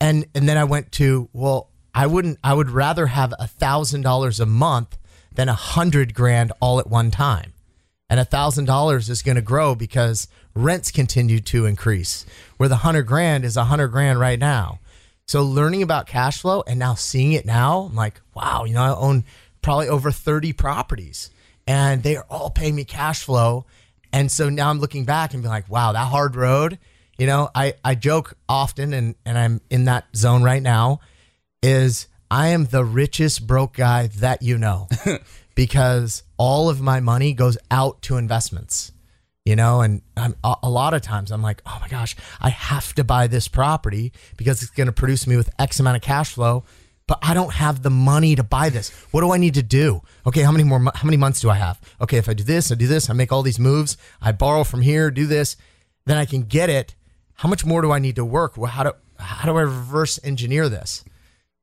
[0.00, 4.00] And and then I went to, well, I wouldn't I would rather have a thousand
[4.00, 4.96] dollars a month
[5.34, 7.52] than a hundred grand all at one time.
[8.08, 10.26] And a thousand dollars is going to grow because
[10.62, 12.26] rents continue to increase.
[12.56, 14.80] Where the hundred grand is a hundred grand right now.
[15.26, 18.82] So learning about cash flow and now seeing it now, I'm like, wow, you know,
[18.82, 19.24] I own
[19.62, 21.30] probably over 30 properties
[21.66, 23.64] and they are all paying me cash flow.
[24.12, 26.78] And so now I'm looking back and being like, wow, that hard road,
[27.16, 30.98] you know, I, I joke often and, and I'm in that zone right now
[31.62, 34.88] is I am the richest broke guy that you know
[35.54, 38.92] because all of my money goes out to investments.
[39.46, 42.94] You know, and I'm, a lot of times I'm like, oh my gosh, I have
[42.94, 46.34] to buy this property because it's going to produce me with X amount of cash
[46.34, 46.64] flow,
[47.06, 48.90] but I don't have the money to buy this.
[49.10, 50.02] What do I need to do?
[50.26, 50.78] Okay, how many more?
[50.94, 51.80] How many months do I have?
[52.00, 54.62] Okay, if I do this, I do this, I make all these moves, I borrow
[54.62, 55.56] from here, do this,
[56.04, 56.94] then I can get it.
[57.34, 58.56] How much more do I need to work?
[58.56, 61.02] Well, how do how do I reverse engineer this?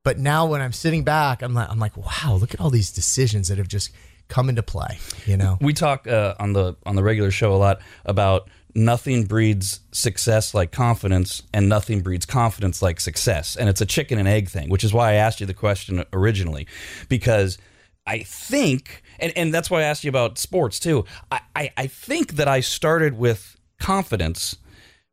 [0.04, 2.90] But now when I'm sitting back, I'm like, I'm like, wow, look at all these
[2.92, 3.90] decisions that have just
[4.28, 4.98] come into play.
[5.26, 9.24] You know, We talk uh, on the on the regular show a lot about nothing
[9.24, 13.56] breeds success like confidence, and nothing breeds confidence like success.
[13.56, 16.04] And it's a chicken and egg thing, which is why I asked you the question
[16.12, 16.66] originally,
[17.08, 17.58] because
[18.06, 21.04] I think, and, and that's why I asked you about sports too.
[21.30, 24.56] I, I, I think that I started with confidence,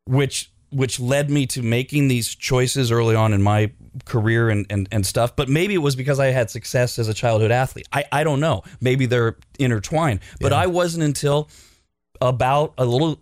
[0.06, 3.70] which which led me to making these choices early on in my
[4.04, 5.36] career and, and, and stuff.
[5.36, 7.86] But maybe it was because I had success as a childhood athlete.
[7.92, 8.62] I, I don't know.
[8.80, 10.20] Maybe they're intertwined.
[10.40, 11.48] But I wasn't until
[12.20, 13.20] about a little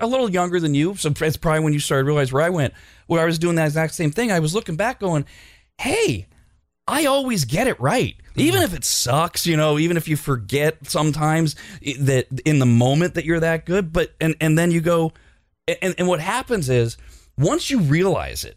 [0.00, 0.94] a little younger than you.
[0.96, 2.74] So it's probably when you started to realize where I went,
[3.06, 4.30] where I was doing that exact same thing.
[4.30, 5.24] I was looking back going,
[5.78, 6.26] hey,
[6.86, 8.16] I always get it right.
[8.18, 8.40] Mm-hmm.
[8.40, 11.56] Even if it sucks, you know, even if you forget sometimes
[12.00, 15.12] that in the moment that you're that good, but and and then you go
[15.82, 16.96] and and what happens is
[17.36, 18.56] once you realize it,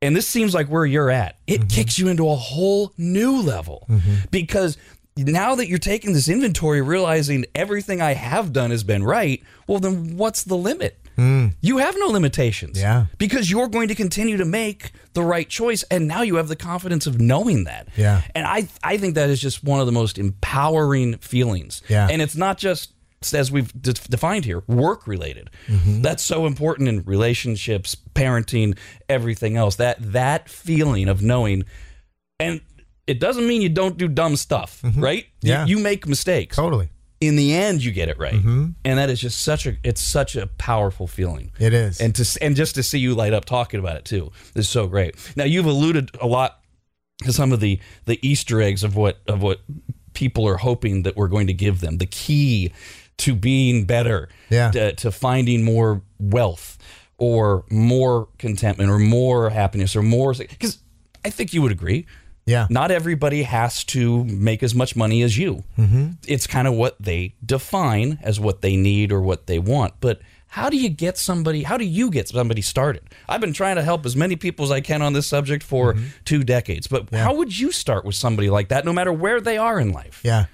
[0.00, 1.68] and this seems like where you're at, it mm-hmm.
[1.68, 4.14] kicks you into a whole new level mm-hmm.
[4.30, 4.76] because
[5.16, 9.78] now that you're taking this inventory, realizing everything I have done has been right, well,
[9.78, 10.98] then what's the limit?
[11.18, 11.54] Mm.
[11.60, 12.80] You have no limitations.
[12.80, 13.06] Yeah.
[13.18, 15.82] Because you're going to continue to make the right choice.
[15.90, 17.88] And now you have the confidence of knowing that.
[17.96, 18.22] Yeah.
[18.34, 21.82] And I, I think that is just one of the most empowering feelings.
[21.88, 22.08] Yeah.
[22.10, 22.94] And it's not just,
[23.34, 25.50] as we've de- defined here, work related.
[25.66, 26.02] Mm-hmm.
[26.02, 28.76] That's so important in relationships, parenting,
[29.08, 29.76] everything else.
[29.76, 31.64] That that feeling of knowing,
[32.38, 32.60] and
[33.06, 35.02] it doesn't mean you don't do dumb stuff, mm-hmm.
[35.02, 35.26] right?
[35.40, 35.66] Yeah.
[35.66, 36.56] You, make mistakes.
[36.56, 36.88] totally.
[37.20, 38.70] In the end, you get it right, mm-hmm.
[38.84, 41.52] and that is just such a it's such a powerful feeling.
[41.60, 42.00] It is.
[42.00, 44.88] and to and just to see you light up talking about it too is so
[44.88, 45.14] great.
[45.36, 46.58] Now you've alluded a lot
[47.22, 49.60] to some of the the Easter eggs of what of what
[50.14, 51.98] people are hoping that we're going to give them.
[51.98, 52.72] The key
[53.22, 54.70] to being better, Yeah.
[54.70, 56.78] to, to finding more wealth
[57.18, 60.78] or more contentment or more happiness or more because
[61.24, 62.06] I think you would agree.
[62.46, 62.66] Yeah.
[62.68, 65.62] Not everybody has to make as much money as you.
[65.78, 66.08] Mm-hmm.
[66.26, 69.94] It's kind of what they define as what they need or what they want.
[70.00, 73.02] But how do you get somebody, how do you get somebody started?
[73.28, 75.94] I've been trying to help as many people as I can on this subject for
[76.24, 76.88] two decades.
[76.88, 79.92] But how would you start with somebody like that, no matter where they are in
[79.92, 80.20] life?
[80.24, 80.46] Yeah.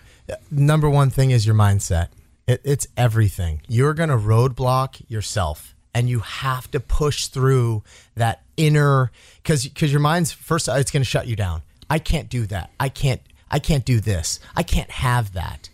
[0.50, 2.08] Number one thing is your mindset.
[2.48, 3.60] It, it's everything.
[3.68, 7.84] You're going to roadblock yourself and you have to push through
[8.16, 9.12] that inner
[9.44, 11.62] cuz cuz your mind's first it's going to shut you down.
[11.88, 12.70] I can't do that.
[12.80, 14.40] I can't I can't do this.
[14.56, 15.70] I can't have that.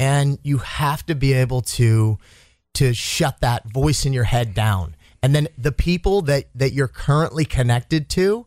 [0.00, 2.18] And you have to be able to
[2.74, 4.96] to shut that voice in your head down.
[5.22, 8.46] And then the people that that you're currently connected to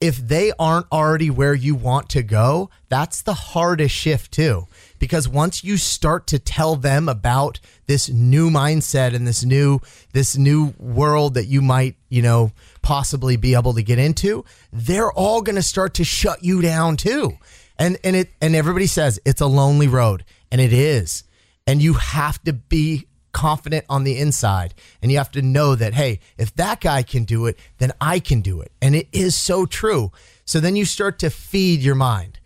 [0.00, 4.66] if they aren't already where you want to go, that's the hardest shift too.
[5.04, 9.80] Because once you start to tell them about this new mindset and this new
[10.14, 15.12] this new world that you might, you know, possibly be able to get into, they're
[15.12, 17.32] all going to start to shut you down too.
[17.76, 21.24] And and it and everybody says it's a lonely road, and it is.
[21.66, 24.72] And you have to be confident on the inside.
[25.02, 28.20] And you have to know that, hey, if that guy can do it, then I
[28.20, 28.72] can do it.
[28.80, 30.12] And it is so true.
[30.46, 32.38] So then you start to feed your mind.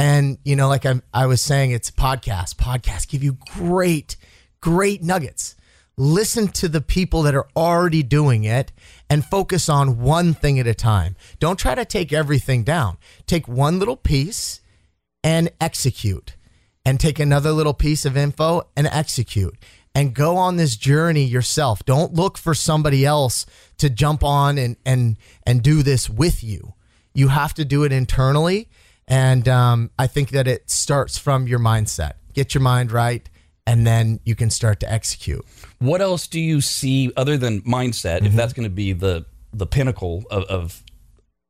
[0.00, 2.54] And, you know, like I, I was saying, it's podcasts.
[2.54, 4.16] Podcasts give you great,
[4.62, 5.56] great nuggets.
[5.98, 8.72] Listen to the people that are already doing it
[9.10, 11.16] and focus on one thing at a time.
[11.38, 12.96] Don't try to take everything down.
[13.26, 14.62] Take one little piece
[15.22, 16.34] and execute,
[16.86, 19.54] and take another little piece of info and execute
[19.94, 21.84] and go on this journey yourself.
[21.84, 23.44] Don't look for somebody else
[23.76, 26.72] to jump on and and and do this with you.
[27.12, 28.70] You have to do it internally,
[29.10, 32.12] and um, I think that it starts from your mindset.
[32.32, 33.28] Get your mind right,
[33.66, 35.44] and then you can start to execute.
[35.80, 38.18] What else do you see other than mindset?
[38.18, 38.26] Mm-hmm.
[38.26, 40.82] If that's going to be the the pinnacle of, of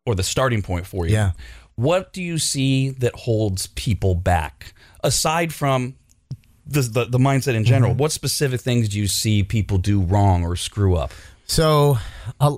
[0.07, 1.33] or the starting point for you, Yeah.
[1.77, 5.97] What do you see that holds people back aside from
[6.67, 7.65] the the, the mindset in Mm-hmm.
[7.65, 7.95] general?
[7.95, 11.13] What specific things do you see people do wrong or screw up?
[11.47, 11.99] So,
[12.41, 12.57] a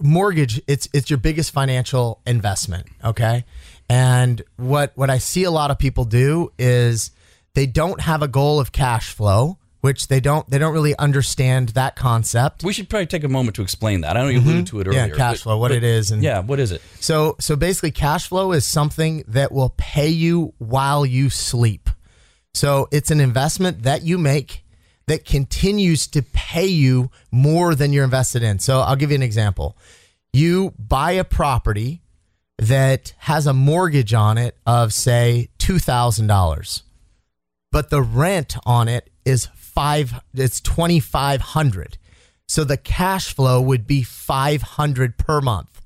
[0.00, 3.44] mortgage it's it's your biggest financial investment, okay?
[3.92, 7.10] And what what I see a lot of people do is
[7.52, 11.70] they don't have a goal of cash flow, which they don't they don't really understand
[11.70, 12.64] that concept.
[12.64, 14.16] We should probably take a moment to explain that.
[14.16, 15.02] I know you alluded to it earlier.
[15.02, 15.10] Mm-hmm.
[15.10, 16.80] Yeah, cash but- flow, what but- it is and Yeah, what is it?
[17.00, 21.90] So so basically cash flow is something that will pay you while you sleep.
[22.54, 24.64] So it's an investment that you make
[25.06, 28.58] that continues to pay you more than you're invested in.
[28.58, 29.76] So I'll give you an example.
[30.32, 32.01] You buy a property
[32.62, 36.82] that has a mortgage on it of say $2,000.
[37.72, 41.98] But the rent on it is 5 it's 2500.
[42.46, 45.82] So the cash flow would be 500 per month.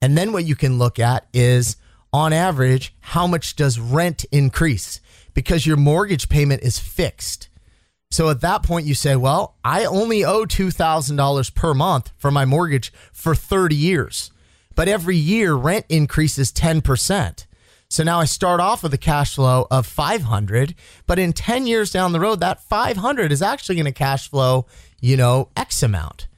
[0.00, 1.76] And then what you can look at is
[2.12, 5.00] on average, how much does rent increase?
[5.34, 7.50] Because your mortgage payment is fixed.
[8.10, 12.46] So at that point, you say, well, I only owe $2,000 per month for my
[12.46, 14.30] mortgage for 30 years.
[14.76, 17.46] But every year, rent increases 10%.
[17.88, 20.74] So now I start off with a cash flow of 500,
[21.06, 24.66] but in 10 years down the road, that 500 is actually going to cash flow,
[25.00, 26.28] you know, X amount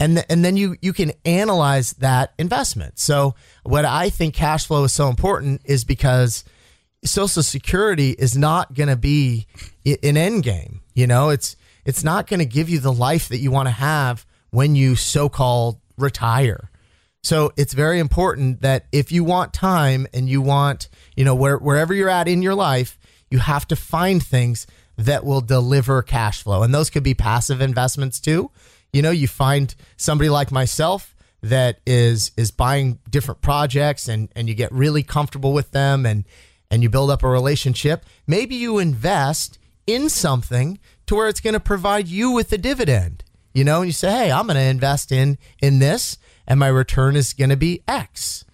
[0.00, 2.98] and th- and then you you can analyze that investment.
[2.98, 6.44] So what I think cash flow is so important is because
[7.04, 9.46] Social Security is not going to be
[9.84, 10.80] an end game.
[10.94, 13.72] You know, it's it's not going to give you the life that you want to
[13.72, 16.70] have when you so called retire.
[17.22, 21.58] So it's very important that if you want time and you want, you know, where,
[21.58, 22.98] wherever you're at in your life,
[23.30, 26.62] you have to find things that will deliver cash flow.
[26.62, 28.50] And those could be passive investments too.
[28.92, 34.48] You know, you find somebody like myself that is is buying different projects and and
[34.48, 36.24] you get really comfortable with them and
[36.70, 38.04] and you build up a relationship.
[38.26, 43.24] Maybe you invest in something to where it's going to provide you with a dividend.
[43.54, 46.66] You know, and you say, "Hey, I'm going to invest in in this and my
[46.66, 48.44] return is going to be X."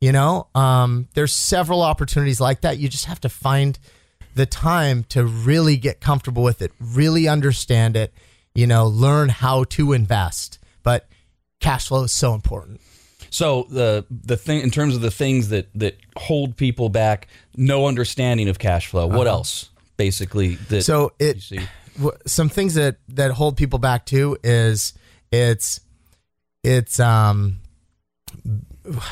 [0.00, 2.78] You know, um, there's several opportunities like that.
[2.78, 3.76] You just have to find
[4.36, 8.14] the time to really get comfortable with it, really understand it,
[8.54, 10.60] you know, learn how to invest.
[10.84, 11.08] But
[11.58, 12.80] cash flow is so important.
[13.30, 17.86] So the the thing in terms of the things that that hold people back, no
[17.86, 19.06] understanding of cash flow.
[19.06, 19.70] What else?
[19.96, 21.10] Basically, that Uh-huh.
[21.10, 24.94] So it w- some things that that hold people back too is
[25.32, 25.80] it's
[26.62, 27.60] it's um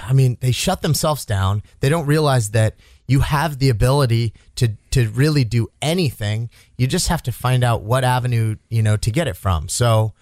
[0.02, 1.62] I mean they shut themselves down.
[1.80, 6.50] They don't realize that you have the ability to to really do anything.
[6.76, 9.68] You just have to find out what avenue, you know, to get it from.
[9.68, 10.14] So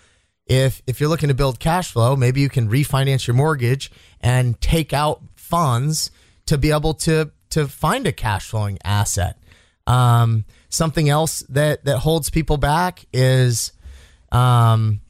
[0.46, 4.60] if if you're looking to build cash flow, maybe you can refinance your mortgage and
[4.60, 6.10] take out funds
[6.46, 9.38] to be able to to find a cash flowing asset.
[9.86, 13.72] Um, something else that that holds people back is
[14.32, 15.00] um,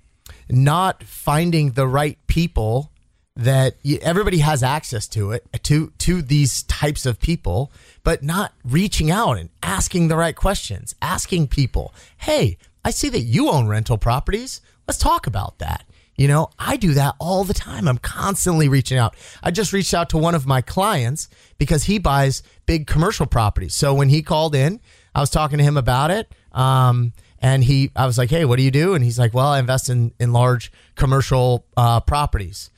[0.49, 2.91] not finding the right people
[3.37, 7.73] that everybody has access to it to to these types of people
[8.05, 13.21] but not reaching out and asking the right questions asking people hey i see that
[13.21, 14.61] you own rental properties.
[14.87, 15.85] Let's talk about that.
[16.15, 17.89] You know i do that all the time.
[17.89, 19.17] I'm constantly reaching out.
[19.43, 21.29] I just reached out to one of my clients
[21.59, 23.75] because he buys big commercial properties.
[23.75, 24.81] So when he called in
[25.13, 26.33] i was talking to him about it.
[26.53, 27.13] Um,
[27.45, 29.61] and he i was like hey what do you do and he's like well i
[29.61, 32.71] invest in in large commercial uh, properties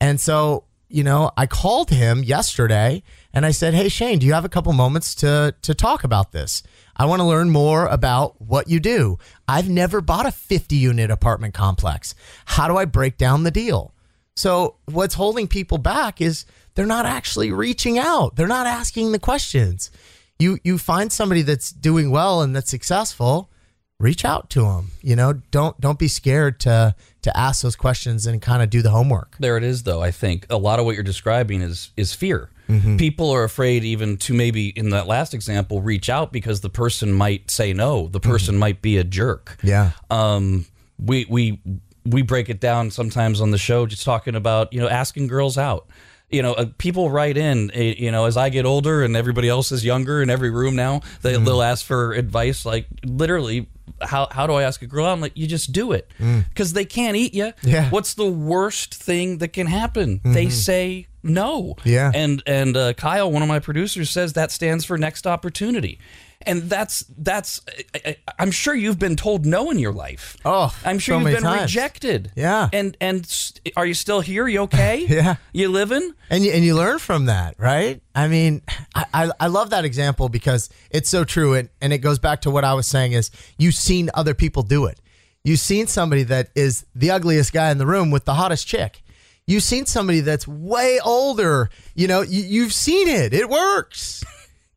[0.00, 3.02] and so you know, I called him yesterday
[3.32, 6.32] and I said, "Hey Shane, do you have a couple moments to to talk about
[6.32, 6.62] this?
[6.96, 9.18] I want to learn more about what you do.
[9.46, 12.14] I've never bought a 50 unit apartment complex.
[12.46, 13.94] How do I break down the deal?"
[14.34, 18.36] So, what's holding people back is they're not actually reaching out.
[18.36, 19.90] They're not asking the questions.
[20.38, 23.50] You you find somebody that's doing well and that's successful,
[24.00, 24.90] reach out to them.
[25.02, 28.82] You know, don't don't be scared to to ask those questions and kind of do
[28.82, 29.36] the homework.
[29.38, 30.02] There it is, though.
[30.02, 32.50] I think a lot of what you're describing is is fear.
[32.98, 37.14] People are afraid, even to maybe in that last example, reach out because the person
[37.14, 38.08] might say no.
[38.08, 39.56] The person might be a jerk.
[39.62, 39.92] Yeah.
[40.10, 40.66] Um,
[41.02, 41.60] we we
[42.04, 45.56] we break it down sometimes on the show, just talking about you know asking girls
[45.56, 45.86] out.
[46.28, 47.70] You know, uh, people write in.
[47.74, 50.76] uh, You know, as I get older and everybody else is younger in every room
[50.76, 52.66] now, they, they'll ask for advice.
[52.66, 53.66] Like literally,
[54.02, 55.12] how how do I ask a girl out?
[55.12, 56.10] I'm like, you just do it
[56.48, 57.52] because they can't eat you.
[57.62, 57.90] Yeah.
[57.90, 60.20] What's the worst thing that can happen?
[60.24, 61.76] They say no.
[61.84, 62.10] Yeah.
[62.14, 65.98] And and uh, Kyle, one of my producers, says that stands for next opportunity.
[66.42, 67.60] And that's that's.
[67.94, 70.36] I, I, I'm sure you've been told no in your life.
[70.44, 71.74] Oh, I'm sure so you've been times.
[71.74, 72.32] rejected.
[72.36, 72.68] Yeah.
[72.72, 74.46] And and are you still here?
[74.46, 75.06] You okay?
[75.18, 75.36] Yeah.
[75.52, 76.12] You living?
[76.30, 78.00] and you, and you learn from that, right?
[78.14, 78.62] I mean,
[78.94, 82.42] I, I, I love that example because it's so true, and, and it goes back
[82.42, 85.00] to what I was saying is you've seen other people do it.
[85.44, 89.02] You've seen somebody that is the ugliest guy in the room with the hottest chick.
[89.46, 91.70] You've seen somebody that's way older.
[91.94, 93.32] You know, you, you've seen it.
[93.32, 94.22] It works.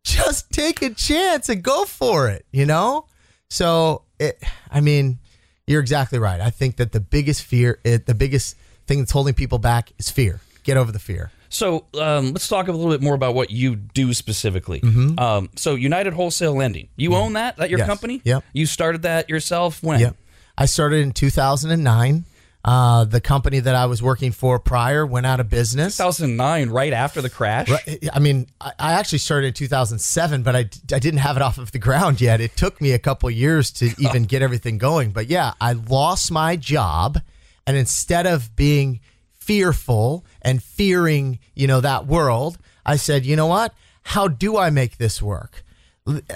[0.03, 2.45] Just take a chance and go for it.
[2.51, 3.05] You know.
[3.49, 4.41] So, it,
[4.71, 5.19] I mean,
[5.67, 6.39] you're exactly right.
[6.39, 8.55] I think that the biggest fear, it, the biggest
[8.87, 10.39] thing that's holding people back is fear.
[10.63, 11.31] Get over the fear.
[11.49, 14.81] So um, let's talk a little bit more about what you do specifically.
[15.17, 17.57] Um, so United Wholesale Lending, you own that?
[17.57, 17.89] That your Mm-hmm.
[17.89, 17.89] Yes.
[17.89, 18.21] company?
[18.23, 18.43] Yep.
[18.53, 19.99] You started that yourself when?
[19.99, 20.15] Yep.
[20.57, 22.23] I started in 2009.
[22.63, 25.97] Uh, the company that I was working for prior went out of business.
[25.97, 27.69] 2009, right after the crash.
[27.69, 31.41] Right, I mean, I I actually started in 2007, but I, I didn't have it
[31.41, 32.39] off of the ground yet.
[32.39, 35.11] It took me a couple years to even get everything going.
[35.11, 37.19] But yeah, I lost my job.
[37.65, 38.99] And instead of being
[39.33, 43.73] fearful and fearing, you know, that world, I said, you know what?
[44.03, 45.63] How do I make this work?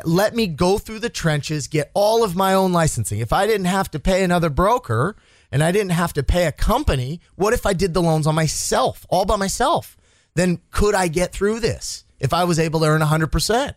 [0.03, 3.19] Let me go through the trenches, get all of my own licensing.
[3.19, 5.15] If I didn't have to pay another broker
[5.55, 8.35] and I didn't have to pay a company, what if I did the loans on
[8.35, 9.95] myself, all by myself?
[10.33, 13.73] Then could I get through this if I was able to earn 100%?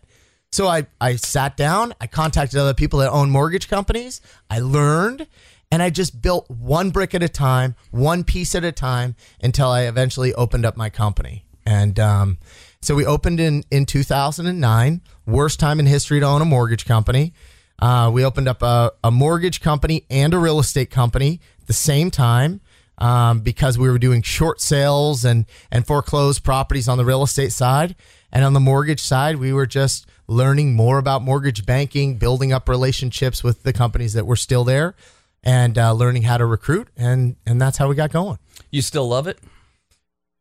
[0.50, 4.20] So I, I sat down, I contacted other people that own mortgage companies,
[4.50, 5.28] I learned,
[5.70, 9.68] and I just built one brick at a time, one piece at a time until
[9.68, 11.44] I eventually opened up my company.
[11.64, 12.38] And um,
[12.82, 17.34] so we opened in, in 2009, worst time in history to own a mortgage company.
[17.78, 21.72] Uh, we opened up a, a mortgage company and a real estate company at the
[21.72, 22.60] same time
[22.98, 27.52] um, because we were doing short sales and and foreclosed properties on the real estate
[27.52, 27.94] side,
[28.32, 32.68] and on the mortgage side, we were just learning more about mortgage banking, building up
[32.68, 34.94] relationships with the companies that were still there,
[35.42, 38.38] and uh, learning how to recruit, and and that's how we got going.
[38.70, 39.38] You still love it?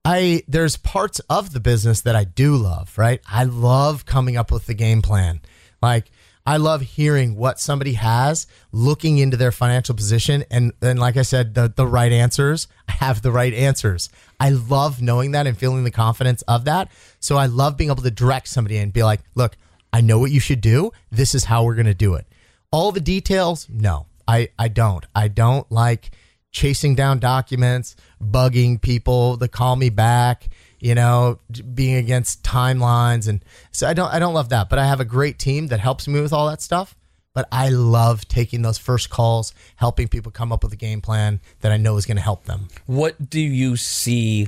[0.03, 3.21] I there's parts of the business that I do love, right?
[3.29, 5.41] I love coming up with the game plan.
[5.81, 6.09] Like
[6.47, 11.23] I love hearing what somebody has, looking into their financial position and and like I
[11.23, 12.69] said, the the right answers.
[12.87, 14.09] I have the right answers.
[14.39, 16.89] I love knowing that and feeling the confidence of that.
[17.19, 19.57] So I love being able to direct somebody and be like, "Look,
[19.91, 20.91] I know what you should do.
[21.11, 22.25] This is how we're going to do it."
[22.71, 23.67] All the details?
[23.69, 24.05] No.
[24.25, 25.05] I I don't.
[25.13, 26.11] I don't like
[26.51, 30.47] chasing down documents, bugging people to call me back,
[30.79, 31.39] you know,
[31.73, 35.05] being against timelines and so I don't I don't love that, but I have a
[35.05, 36.95] great team that helps me with all that stuff.
[37.33, 41.39] But I love taking those first calls, helping people come up with a game plan
[41.61, 42.67] that I know is going to help them.
[42.87, 44.47] What do you see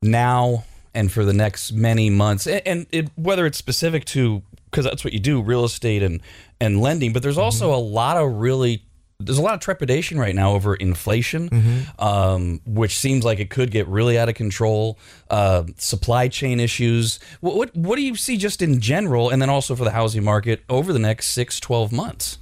[0.00, 2.46] now and for the next many months?
[2.46, 6.22] And, and it, whether it's specific to because that's what you do, real estate and
[6.58, 7.44] and lending, but there's mm-hmm.
[7.44, 8.85] also a lot of really
[9.18, 13.70] there's a lot of trepidation right now over inflation, um, which seems like it could
[13.70, 14.98] get really out of control.
[15.30, 17.18] Uh, supply chain issues.
[17.40, 20.22] What, what what do you see just in general, and then also for the housing
[20.22, 22.38] market over the next six, 12 months?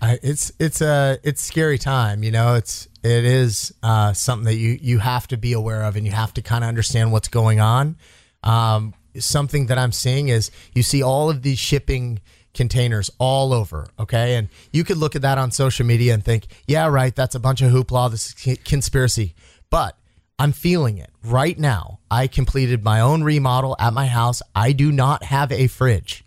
[0.00, 2.54] I, it's it's a it's scary time, you know.
[2.54, 6.12] It's it is uh, something that you you have to be aware of, and you
[6.12, 7.96] have to kind of understand what's going on.
[8.42, 12.20] Um, something that I'm seeing is you see all of these shipping
[12.54, 16.46] containers all over, okay, and you could look at that on social media and think,
[16.66, 19.34] yeah, right, that's a bunch of hoopla, this is conspiracy,
[19.70, 19.98] but
[20.38, 22.00] I'm feeling it right now.
[22.10, 24.42] I completed my own remodel at my house.
[24.54, 26.24] I do not have a fridge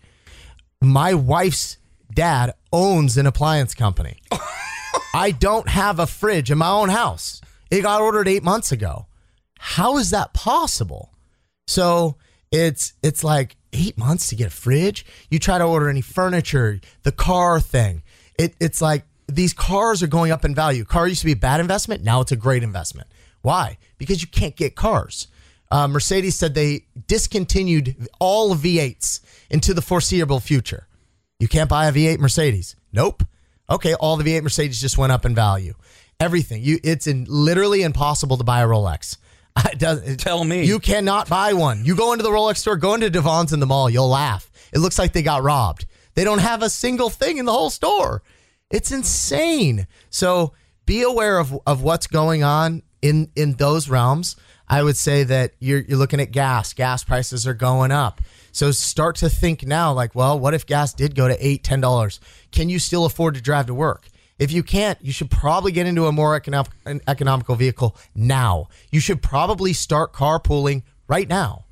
[0.80, 1.78] my wife's
[2.12, 4.18] dad owns an appliance company.
[5.14, 7.40] I don't have a fridge in my own house.
[7.70, 9.06] It got ordered eight months ago.
[9.58, 11.12] how is that possible?
[11.66, 12.16] So
[12.50, 15.04] it's it's like eight months to get a fridge.
[15.30, 18.02] You try to order any furniture, the car thing.
[18.38, 20.84] It, it's like these cars are going up in value.
[20.84, 22.02] Car used to be a bad investment.
[22.02, 23.08] Now it's a great investment.
[23.42, 23.78] Why?
[23.98, 25.28] Because you can't get cars.
[25.70, 30.86] Uh, Mercedes said they discontinued all V8s into the foreseeable future.
[31.38, 32.74] You can't buy a V8 Mercedes.
[32.92, 33.22] Nope.
[33.70, 35.74] Okay, all the V8 Mercedes just went up in value.
[36.18, 36.62] Everything.
[36.62, 39.18] You, it's in, literally impossible to buy a Rolex.
[39.72, 40.64] It does, Tell me.
[40.64, 41.84] You cannot buy one.
[41.84, 44.50] You go into the Rolex store, go into Devon's in the mall, you'll laugh.
[44.72, 45.86] It looks like they got robbed.
[46.14, 48.22] They don't have a single thing in the whole store.
[48.70, 49.86] It's insane.
[50.10, 50.52] So
[50.84, 54.36] be aware of, of what's going on in, in those realms.
[54.68, 56.74] I would say that you're, you're looking at gas.
[56.74, 58.20] Gas prices are going up.
[58.52, 61.80] So start to think now, like, well, what if gas did go to eight, ten
[61.80, 62.20] dollars?
[62.50, 64.08] Can you still afford to drive to work?
[64.38, 68.68] If you can't, you should probably get into a more economical vehicle now.
[68.90, 71.64] You should probably start carpooling right now.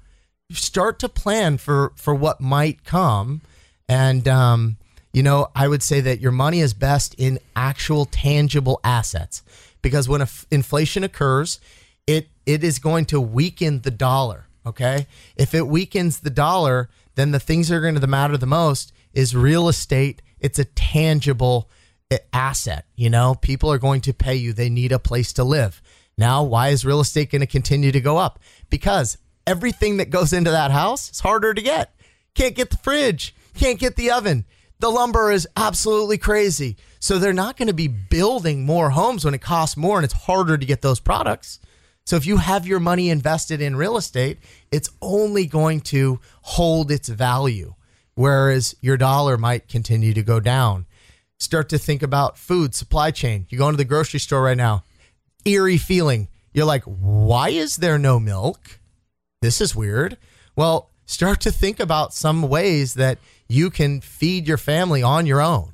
[0.51, 3.43] Start to plan for for what might come,
[3.89, 4.77] and um,
[5.13, 9.43] you know, I would say that your money is best in actual tangible assets
[9.83, 11.59] because when inflation occurs,
[12.07, 14.47] it it is going to weaken the dollar.
[14.65, 15.07] Okay,
[15.37, 18.93] if it weakens the dollar, then the things that are going to matter the most
[19.15, 20.23] is real estate.
[20.39, 21.71] It's a tangible
[22.33, 22.87] asset.
[22.95, 24.53] You know, people are going to pay you.
[24.53, 25.83] They need a place to live.
[26.19, 28.39] Now, why is real estate going to continue to go up?
[28.71, 31.95] Because everything that goes into that house is harder to get.
[32.35, 34.45] Can't get the fridge, can't get the oven.
[34.79, 36.77] The lumber is absolutely crazy.
[37.01, 40.13] So they're not going to be building more homes when it costs more and it's
[40.13, 41.61] harder to get those products.
[42.05, 44.39] So if you have your money invested in real estate,
[44.71, 47.75] it's only going to hold its value,
[48.15, 50.87] whereas your dollar might continue to go down.
[51.39, 53.47] Start to think about food supply chain.
[53.51, 54.85] You go into the grocery store right now,
[55.45, 56.29] eerie feeling.
[56.53, 58.81] You're like, why is there no milk?
[59.43, 60.17] This is weird.
[60.57, 63.19] Well, start to think about some ways that
[63.49, 65.73] you can feed your family on your own.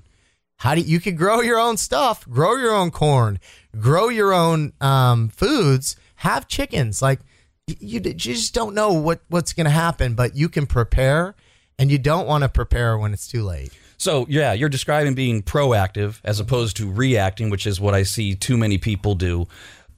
[0.57, 3.39] How do you, you could grow your own stuff, grow your own corn,
[3.79, 7.01] grow your own um, foods, have chickens.
[7.01, 7.21] Like
[7.67, 11.35] you, you just don't know what what's going to happen, but you can prepare,
[11.79, 13.73] and you don't want to prepare when it's too late.
[14.03, 18.35] So yeah, you're describing being proactive as opposed to reacting, which is what I see
[18.35, 19.47] too many people do.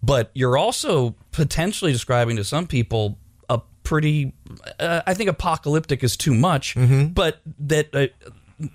[0.02, 3.16] But you're also potentially describing to some people
[3.48, 4.34] a pretty,
[4.78, 7.06] uh, I think apocalyptic is too much, Mm-hmm.
[7.14, 8.08] but that uh,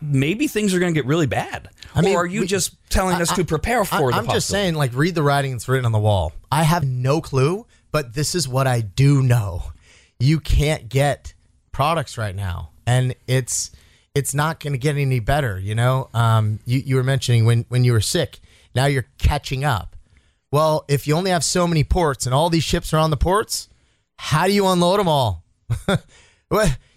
[0.02, 1.70] maybe things are going to get really bad.
[1.94, 4.18] I mean, or are you we- just telling us I- to prepare I- for the
[4.18, 6.34] I'm just saying, like, read the writing that's written on the wall.
[6.52, 9.72] I have no clue, but this is what I do know.
[10.20, 11.36] You can't get
[11.72, 13.70] products right now, and it's
[14.16, 15.60] it's not going to get any better.
[15.60, 18.39] You know, um, you you were mentioning when when you were sick.
[18.76, 19.95] Now you're catching up.
[20.51, 23.18] Well, if you only have so many ports and all these ships are on the
[23.18, 23.70] ports,
[24.18, 25.43] how do you unload them all?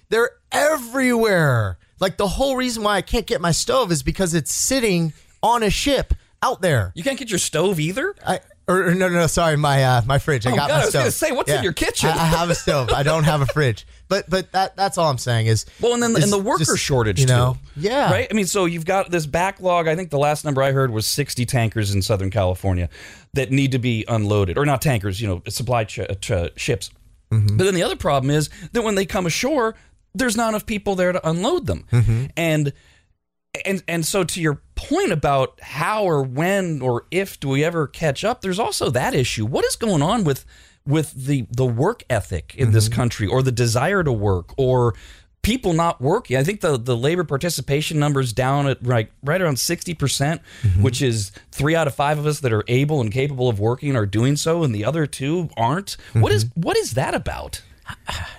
[0.08, 1.78] They're everywhere.
[2.00, 5.62] Like the whole reason why I can't get my stove is because it's sitting on
[5.62, 6.92] a ship out there.
[6.94, 8.14] You can't get your stove either.
[8.26, 10.46] I or, or no no no sorry my uh, my fridge.
[10.46, 11.00] I Oh, got God, my I was stove.
[11.02, 12.10] gonna say, what's in your kitchen?
[12.10, 12.90] I, I have a stove.
[12.90, 13.86] I don't have a fridge.
[14.08, 16.78] But but that that's all I'm saying is Well, and then and the worker just,
[16.78, 17.80] shortage you know too.
[17.80, 18.28] yeah Right?
[18.30, 19.88] I mean, so you've got this backlog.
[19.88, 22.88] I think the last number I heard was 60 tankers in Southern California
[23.34, 26.90] that need to be unloaded, or not tankers, you know, supply ch- ch- ships.
[27.32, 27.56] Mm-hmm.
[27.56, 29.74] But then the other problem is that when they come ashore,
[30.14, 31.86] there's not enough people there to unload them.
[31.90, 32.26] Mm-hmm.
[32.36, 32.74] And
[33.64, 37.86] and and so to your point about how or when or if do we ever
[37.86, 39.44] catch up, there's also that issue.
[39.44, 40.44] What is going on with
[40.86, 42.96] with the the work ethic in this mm-hmm.
[42.96, 44.94] country or the desire to work or
[45.42, 46.38] people not working?
[46.38, 50.82] I think the the labor participation numbers down at right right around 60%, percent mm-hmm.
[50.82, 53.96] which is 3 out of 5 of us that are able and capable of working
[53.96, 55.98] are doing so and the other two aren't.
[56.14, 56.62] What is mm-hmm.
[56.62, 57.62] what is that about?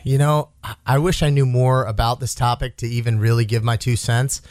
[0.04, 0.50] You know,
[0.86, 4.42] I wish I knew more about this topic to even really give my two cents.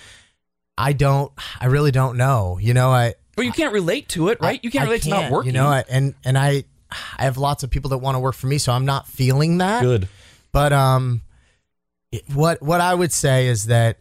[0.77, 1.33] I don't.
[1.61, 2.59] I really don't know.
[2.61, 4.63] You know, I Well, you can't relate to it, right?
[4.63, 5.55] You can't I relate to not can't, working.
[5.55, 8.35] You know, I, and and I I have lots of people that want to work
[8.35, 9.83] for me, so I'm not feeling that.
[9.83, 10.09] Good.
[10.53, 11.23] But um,
[12.11, 13.99] it- what what I would say is that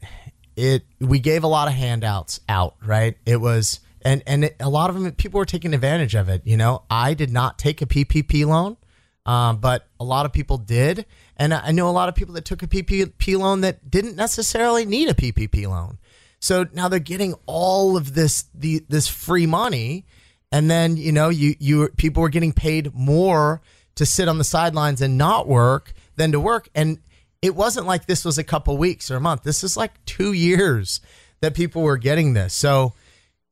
[0.55, 3.17] it we gave a lot of handouts out, right?
[3.25, 6.41] It was and and it, a lot of them people were taking advantage of it.
[6.45, 8.77] You know, I did not take a PPP loan,
[9.25, 11.05] um, but a lot of people did,
[11.37, 14.85] and I know a lot of people that took a PPP loan that didn't necessarily
[14.85, 15.97] need a PPP loan.
[16.41, 20.05] So now they're getting all of this the this free money,
[20.51, 23.61] and then you know you you people were getting paid more
[23.95, 26.99] to sit on the sidelines and not work than to work, and
[27.41, 29.43] it wasn't like this was a couple weeks or a month.
[29.43, 30.99] This is like two years
[31.39, 32.53] that people were getting this.
[32.53, 32.93] So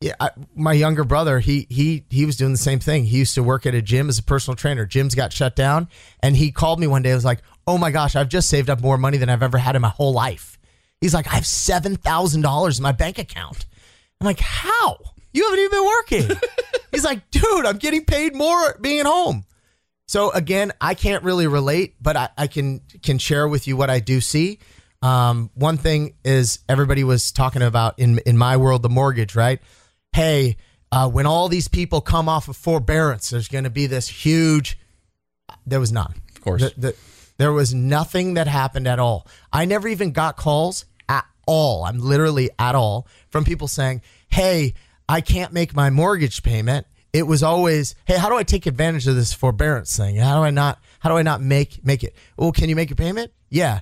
[0.01, 3.05] Yeah, I, my younger brother, he he he was doing the same thing.
[3.05, 4.87] He used to work at a gym as a personal trainer.
[4.87, 5.89] Gyms got shut down,
[6.21, 7.11] and he called me one day.
[7.11, 9.57] I was like, "Oh my gosh, I've just saved up more money than I've ever
[9.57, 10.58] had in my whole life."
[11.01, 13.65] He's like, "I have seven thousand dollars in my bank account."
[14.19, 14.97] I'm like, "How?
[15.33, 16.37] You haven't even been working?"
[16.91, 19.45] He's like, "Dude, I'm getting paid more being at home."
[20.07, 23.89] So again, I can't really relate, but I, I can can share with you what
[23.89, 24.59] I do see.
[25.01, 29.59] Um, one thing is everybody was talking about in in my world the mortgage, right?
[30.11, 30.57] Hey,
[30.91, 34.77] uh, when all these people come off of forbearance, there's going to be this huge.
[35.65, 36.15] There was none.
[36.35, 36.61] Of course.
[36.63, 36.95] The- the-
[37.39, 39.25] there was nothing that happened at all.
[39.51, 41.83] I never even got calls at all.
[41.85, 44.75] I'm literally at all from people saying, "Hey,
[45.07, 49.07] I can't make my mortgage payment." It was always, "Hey, how do I take advantage
[49.07, 50.17] of this forbearance thing?
[50.17, 50.79] How do I not?
[50.99, 52.13] How do I not make make it?
[52.37, 53.31] Well, can you make your payment?
[53.49, 53.79] Yeah,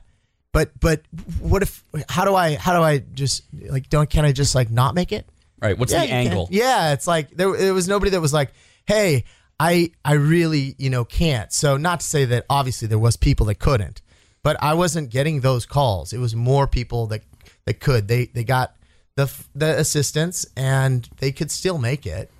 [0.53, 1.01] but but
[1.39, 1.83] what if?
[2.07, 2.55] How do I?
[2.55, 3.89] How do I just like?
[3.89, 5.27] Don't can I just like not make it?
[5.61, 5.77] Right.
[5.77, 6.27] What's Yeah, the you can.
[6.27, 6.47] angle?
[6.51, 8.53] Yeah, it's like there, there was nobody that was like,
[8.85, 9.25] "Hey,
[9.59, 13.45] I I really you know can't." So not to say that obviously there was people
[13.47, 14.01] that couldn't,
[14.43, 16.13] but I wasn't getting those calls.
[16.13, 17.23] It was more people that
[17.65, 18.07] that could.
[18.07, 18.75] They they got
[19.15, 22.31] the the assistance and they could still make it.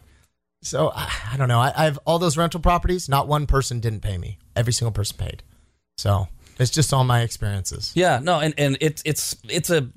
[0.64, 1.60] So I, I don't know.
[1.60, 3.10] I, I have all those rental properties.
[3.10, 4.38] Not one person didn't pay me.
[4.56, 5.44] Every single person paid.
[5.98, 6.28] So
[6.60, 7.92] it's just all my experiences.
[7.96, 9.90] Yeah, no, and and it's it's it's a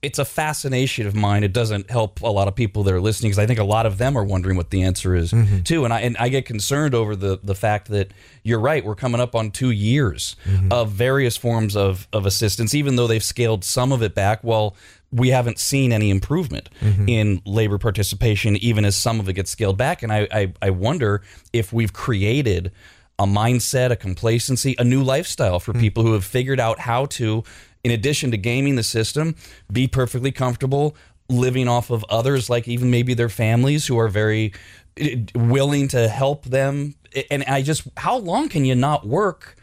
[0.00, 1.42] it's a fascination of mine.
[1.42, 3.86] It doesn't help a lot of people that are listening because I think a lot
[3.86, 5.60] of them are wondering what the answer is mm-hmm.
[5.62, 5.84] too.
[5.84, 8.84] And I and I get concerned over the the fact that you're right.
[8.84, 10.72] We're coming up on two years mm-hmm.
[10.72, 14.42] of various forms of of assistance, even though they've scaled some of it back.
[14.42, 14.76] Well.
[15.10, 17.08] We haven't seen any improvement mm-hmm.
[17.08, 20.02] in labor participation, even as some of it gets scaled back.
[20.02, 22.72] And I, I, I wonder if we've created
[23.18, 25.80] a mindset, a complacency, a new lifestyle for mm.
[25.80, 27.42] people who have figured out how to,
[27.88, 29.34] in addition to gaming the system,
[29.72, 30.94] be perfectly comfortable
[31.30, 34.52] living off of others, like even maybe their families who are very
[34.96, 36.94] eh, willing to help them.
[37.30, 39.56] And I just, how long can you not work?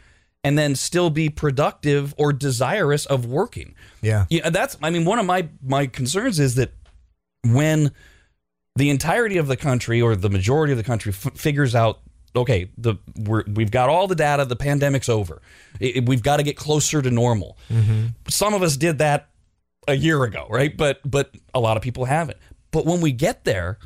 [0.44, 3.74] And then still be productive or desirous of working.
[4.00, 4.26] Yeah.
[4.28, 4.76] Yeah, that's.
[4.80, 6.72] I mean, one of my my concerns is that
[7.42, 7.90] when
[8.76, 11.98] the entirety of the country or the majority of the country f- figures out
[12.36, 15.40] okay the we're, we've got all the data the pandemic's over.
[15.80, 17.58] I- we've got to get closer to normal.
[17.70, 18.06] Mm-hmm.
[18.28, 19.28] Some of us did that
[19.88, 20.76] a year ago right?
[20.76, 22.38] But but a lot of people haven't.
[22.70, 23.78] But when we get there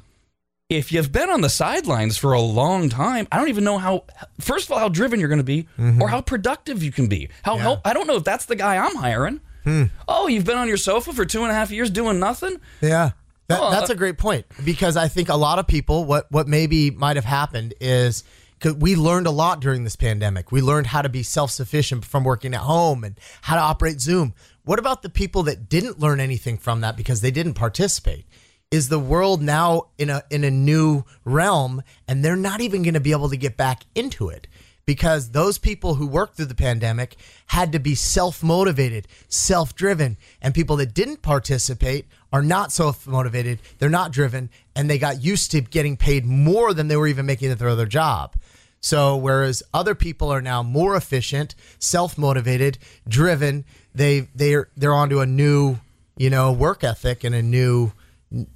[0.68, 4.04] if you've been on the sidelines for a long time i don't even know how
[4.38, 6.02] first of all how driven you're going to be or mm-hmm.
[6.02, 7.28] how productive you can be.
[7.42, 7.62] How Yeah.
[7.62, 9.40] help i don't know if that's the guy i'm hiring.
[9.64, 9.84] Hmm.
[10.08, 12.56] Oh you've been on your sofa for two and a half years doing nothing?
[12.80, 13.10] Yeah.
[13.48, 16.30] That, Oh, that's uh a great point because I think a lot of people, what
[16.30, 18.22] what maybe might have happened is
[18.64, 20.52] we learned a lot during this pandemic.
[20.52, 24.00] We learned how to be self sufficient from working at home and how to operate
[24.00, 24.34] Zoom.
[24.64, 28.26] What about the people that didn't learn anything from that because they didn't participate?
[28.70, 32.94] Is the world now in a in a new realm and they're not even going
[32.94, 34.46] to be able to get back into it?
[34.90, 37.14] Because those people who worked through the pandemic
[37.46, 43.06] had to be self motivated, self driven, and people that didn't participate are not self
[43.06, 47.06] motivated, they're not driven, and they got used to getting paid more than they were
[47.06, 48.34] even making at their other job.
[48.80, 52.76] So whereas other people are now more efficient, self motivated,
[53.06, 53.64] driven,
[53.94, 55.78] they they're they're onto a new
[56.16, 57.92] you know work ethic and a new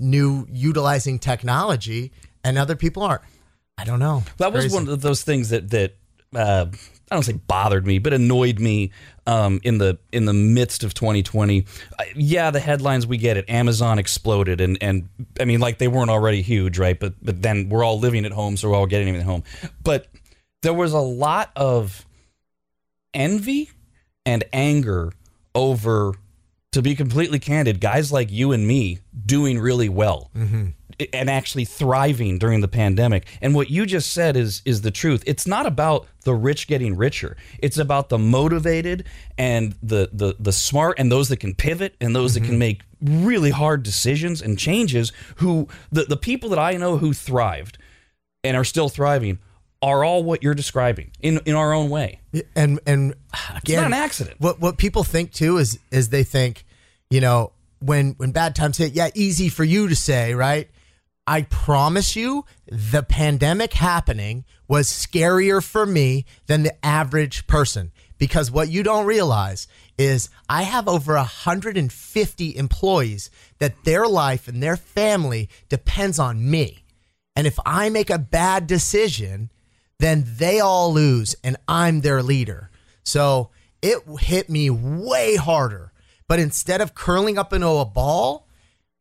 [0.01, 2.11] new utilizing technology,
[2.43, 3.22] and other people aren't.
[3.78, 4.24] I don't know.
[4.39, 4.74] That was Crazy.
[4.74, 5.95] one of those things that that
[6.35, 6.66] uh,
[7.11, 8.91] I don't say bothered me, but annoyed me
[9.26, 11.66] um, in the in the midst of 2020.
[11.99, 13.49] I, yeah, the headlines we get it.
[13.49, 15.09] Amazon exploded, and and
[15.39, 16.99] I mean, like they weren't already huge, right?
[16.99, 19.45] But but then we're all living at home, so we're all getting everything home.
[19.82, 20.09] But
[20.62, 22.07] there was a lot of
[23.12, 23.70] envy
[24.26, 25.12] and anger
[25.55, 26.14] over,
[26.75, 30.66] to be completely candid, guys like you and me doing really well mm-hmm.
[31.12, 33.27] and actually thriving during the pandemic.
[33.41, 35.22] And what you just said is is the truth.
[35.25, 37.37] It's not about the rich getting richer.
[37.61, 39.05] It's about the motivated
[39.39, 42.59] and the the the smart and those that can pivot and those that can mm-hmm.
[42.59, 47.79] make really hard decisions and changes who the the people that I know who thrived
[48.43, 49.39] and are still thriving
[49.85, 52.18] are all what you're describing in in our own way.
[52.57, 53.14] and and
[53.57, 54.37] again, not an accident.
[54.41, 56.64] What what people think too is is they think,
[57.11, 60.68] you know, when when bad times hit, yeah, easy for you to say, right?
[61.26, 68.51] I promise you, the pandemic happening was scarier for me than the average person because
[68.51, 69.66] what you don't realize
[69.97, 76.85] is I have over 150 employees that their life and their family depends on me.
[77.37, 79.51] And if I make a bad decision,
[79.99, 82.70] then they all lose and I'm their leader.
[83.03, 83.51] So
[83.82, 85.92] it hit me way harder.
[86.26, 88.49] But instead of curling up into a ball,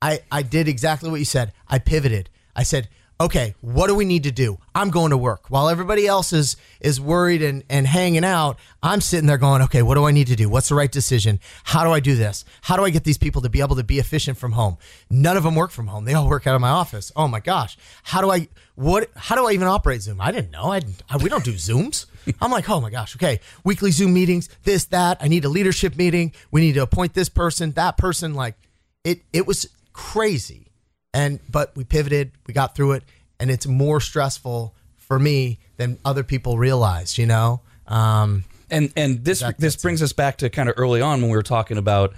[0.01, 1.53] I, I did exactly what you said.
[1.67, 2.29] I pivoted.
[2.55, 2.89] I said,
[3.19, 4.57] okay, what do we need to do?
[4.75, 5.49] I'm going to work.
[5.49, 9.81] While everybody else is is worried and, and hanging out, I'm sitting there going, okay,
[9.81, 10.49] what do I need to do?
[10.49, 11.39] What's the right decision?
[11.63, 12.43] How do I do this?
[12.63, 14.77] How do I get these people to be able to be efficient from home?
[15.09, 16.05] None of them work from home.
[16.05, 17.11] They all work out of my office.
[17.15, 17.77] Oh my gosh.
[18.03, 20.19] How do I what how do I even operate Zoom?
[20.21, 20.71] I didn't know.
[20.71, 22.05] I, I we don't do Zooms.
[22.41, 23.39] I'm like, oh my gosh, okay.
[23.63, 25.17] Weekly Zoom meetings, this, that.
[25.21, 26.31] I need a leadership meeting.
[26.51, 28.33] We need to appoint this person, that person.
[28.33, 28.55] Like
[29.03, 30.67] it it was crazy.
[31.13, 33.03] And but we pivoted, we got through it,
[33.39, 37.61] and it's more stressful for me than other people realized, you know?
[37.87, 41.29] Um, and and this That- this brings us back to kind of early on when
[41.29, 42.13] we were talking about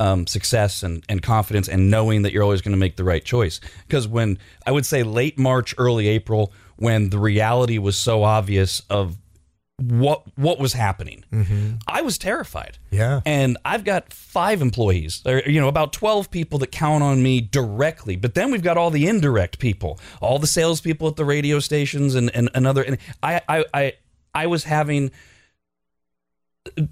[0.00, 3.24] um, success and, and confidence and knowing that you're always going to make the right
[3.24, 3.60] choice.
[3.86, 8.82] Because when I would say late March, early April, when the reality was so obvious
[8.88, 9.16] of
[9.76, 11.24] what what was happening,
[11.86, 12.78] I was terrified.
[12.90, 13.20] Yeah.
[13.24, 17.40] and I've got five employees, or you know, about twelve people that count on me
[17.40, 18.16] directly.
[18.16, 22.14] But then we've got all the indirect people, all the salespeople at the radio stations,
[22.14, 22.82] and and another.
[22.82, 23.92] And I I I,
[24.34, 25.12] I was having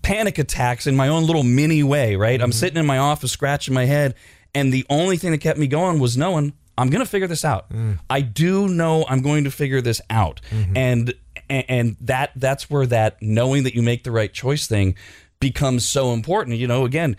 [0.02, 2.40] panic attacks in my own little mini way, right?
[2.40, 2.58] I'm mm-hmm.
[2.58, 4.14] sitting in my office scratching my head,
[4.54, 7.44] and the only thing that kept me going was knowing I'm going to figure this
[7.44, 7.68] out.
[7.70, 7.98] Mm.
[8.08, 10.40] I do know I'm going to figure this out.
[10.50, 10.76] Mm-hmm.
[10.76, 11.14] And
[11.50, 14.94] and that that's where that knowing that you make the right choice thing
[15.40, 16.58] becomes so important.
[16.58, 17.16] You know, again,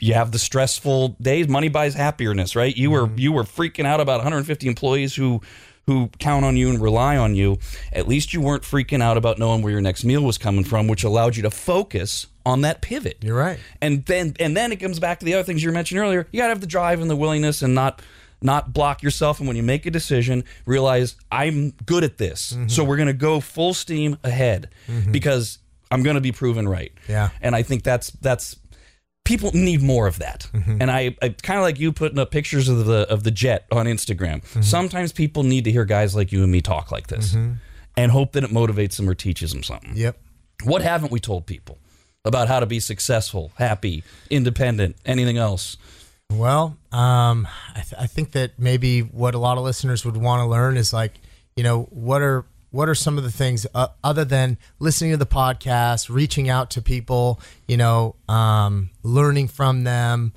[0.00, 2.76] you have the stressful days, money buys happiness, right?
[2.76, 3.18] You were mm-hmm.
[3.18, 5.40] you were freaking out about 150 employees who
[5.86, 7.58] who count on you and rely on you,
[7.92, 10.86] at least you weren't freaking out about knowing where your next meal was coming from,
[10.86, 13.18] which allowed you to focus on that pivot.
[13.20, 13.58] You're right.
[13.80, 16.26] And then and then it comes back to the other things you were mentioning earlier.
[16.30, 18.00] You gotta have the drive and the willingness and not
[18.40, 22.52] not block yourself and when you make a decision, realize I'm good at this.
[22.52, 22.68] Mm-hmm.
[22.68, 24.68] So we're gonna go full steam ahead
[25.10, 25.58] because
[25.90, 26.92] I'm gonna be proven right.
[27.08, 27.30] Yeah.
[27.40, 28.56] And I think that's that's
[29.24, 30.48] people need more of that.
[30.52, 30.78] Mm-hmm.
[30.80, 33.66] And I, I kind of like you putting up pictures of the of the jet
[33.70, 34.42] on Instagram.
[34.42, 34.62] Mm-hmm.
[34.62, 37.36] Sometimes people need to hear guys like you and me talk like this
[37.96, 39.92] and hope that it motivates them or teaches them something.
[39.94, 40.18] Yep.
[40.64, 41.78] What haven't we told people
[42.24, 45.76] about how to be successful, happy, independent, anything else?
[46.30, 50.40] Well, um, I, th- I think that maybe what a lot of listeners would want
[50.40, 51.12] to learn is like,
[51.56, 55.16] you know, what are what are some of the things uh, other than listening to
[55.16, 60.32] the podcast, reaching out to people, you know, um, learning from them,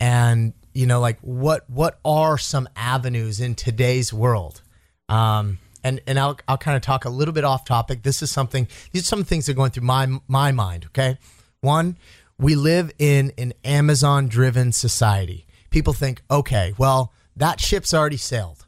[0.00, 4.62] and you know, like what what are some avenues in today's world?
[5.08, 8.02] Um, and and I'll I'll kind of talk a little bit off topic.
[8.02, 8.66] This is something.
[8.90, 10.86] These are some things that are going through my my mind.
[10.86, 11.18] Okay,
[11.60, 11.98] one,
[12.38, 15.46] we live in an Amazon driven society.
[15.70, 18.64] People think, okay, well, that ship's already sailed.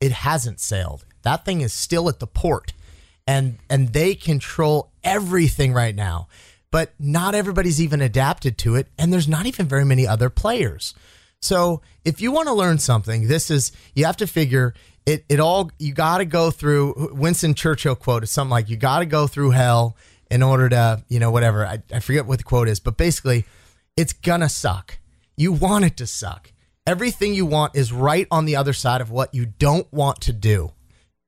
[0.00, 1.04] It hasn't sailed.
[1.22, 2.72] That thing is still at the port.
[3.26, 6.28] And and they control everything right now.
[6.70, 10.94] But not everybody's even adapted to it and there's not even very many other players.
[11.42, 14.74] So, if you want to learn something, this is you have to figure
[15.06, 18.76] it it all you got to go through Winston Churchill quote is something like you
[18.76, 19.96] got to go through hell
[20.30, 21.66] in order to, you know, whatever.
[21.66, 23.44] I, I forget what the quote is, but basically,
[23.96, 24.98] it's gonna suck.
[25.36, 26.52] You want it to suck.
[26.86, 30.32] Everything you want is right on the other side of what you don't want to
[30.32, 30.72] do.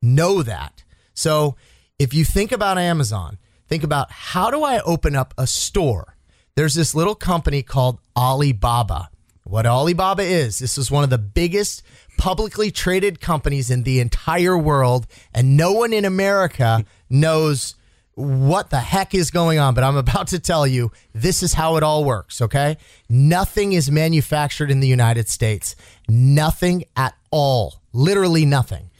[0.03, 0.83] Know that.
[1.15, 1.57] So
[1.99, 3.39] if you think about Amazon,
[3.69, 6.17] think about how do I open up a store?
[6.57, 9.09] There's this little company called Alibaba.
[9.45, 11.83] What Alibaba is, this is one of the biggest
[12.19, 17.75] publicly traded companies in the entire world, and no one in America knows
[18.15, 21.77] what the heck is going on, but I'm about to tell you this is how
[21.77, 22.77] it all works, okay?
[23.09, 25.75] Nothing is manufactured in the United States.
[26.09, 27.81] Nothing at all.
[27.93, 28.91] Literally nothing.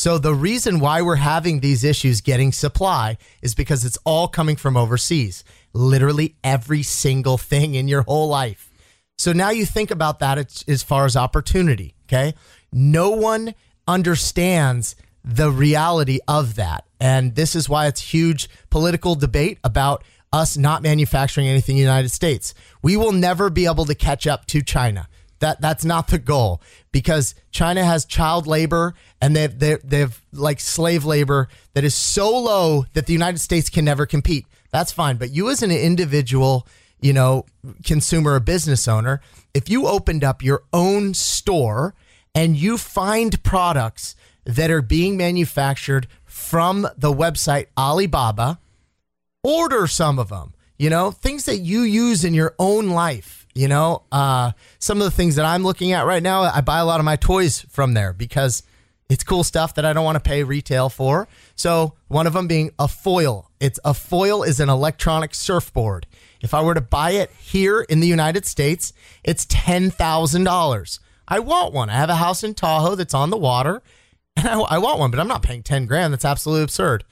[0.00, 4.56] So the reason why we're having these issues getting supply is because it's all coming
[4.56, 5.44] from overseas.
[5.74, 8.70] Literally every single thing in your whole life.
[9.18, 12.32] So now you think about that as- far as opportunity, okay?
[12.72, 13.54] No one
[13.86, 16.86] understands the reality of that.
[16.98, 21.90] And this is why it's huge political debate about us not manufacturing anything in the
[21.92, 22.54] United States.
[22.80, 25.08] We will never be able to catch up to China.
[25.40, 26.62] That that's not the goal
[26.92, 32.36] because China has child labor and they've they they've like slave labor that is so
[32.36, 34.46] low that the United States can never compete.
[34.70, 36.66] That's fine, but you as an individual,
[37.00, 37.46] you know,
[37.84, 39.20] consumer or business owner,
[39.54, 41.94] if you opened up your own store
[42.34, 44.14] and you find products
[44.44, 48.58] that are being manufactured from the website Alibaba,
[49.42, 53.68] order some of them you know things that you use in your own life you
[53.68, 56.84] know uh, some of the things that i'm looking at right now i buy a
[56.84, 58.62] lot of my toys from there because
[59.08, 62.46] it's cool stuff that i don't want to pay retail for so one of them
[62.46, 66.06] being a foil it's a foil is an electronic surfboard
[66.40, 68.92] if i were to buy it here in the united states
[69.24, 70.98] it's $10000
[71.30, 71.88] I want one.
[71.88, 73.82] I have a house in Tahoe that's on the water,
[74.36, 76.12] and I, I want one, but I'm not paying 10 grand.
[76.12, 77.04] That's absolutely absurd.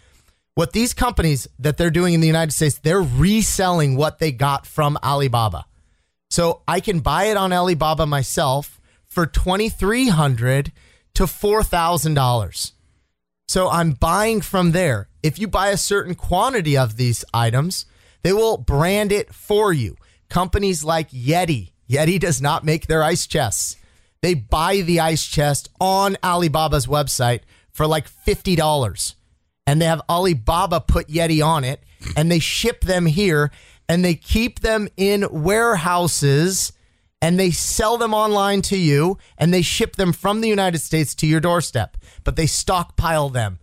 [0.57, 4.66] What these companies that they're doing in the United States, they're reselling what they got
[4.66, 5.66] from Alibaba.
[6.39, 10.70] So I can buy it on Alibaba myself for 2,300
[11.14, 12.72] to $4,000.
[13.49, 15.09] So I'm buying from there.
[15.20, 17.86] If you buy a certain quantity of these items,
[18.22, 19.97] they will brand it for you.
[20.28, 23.74] Companies like Yeti, Yeti does not make their ice chests.
[24.22, 27.41] They buy the ice chest on Alibaba's website
[27.72, 29.14] for like $50.
[29.66, 31.82] And they have Alibaba put Yeti on it
[32.16, 33.51] and they ship them here
[33.89, 36.72] and they keep them in warehouses
[37.20, 41.14] and they sell them online to you and they ship them from the United States
[41.16, 43.59] to your doorstep, but they stockpile them.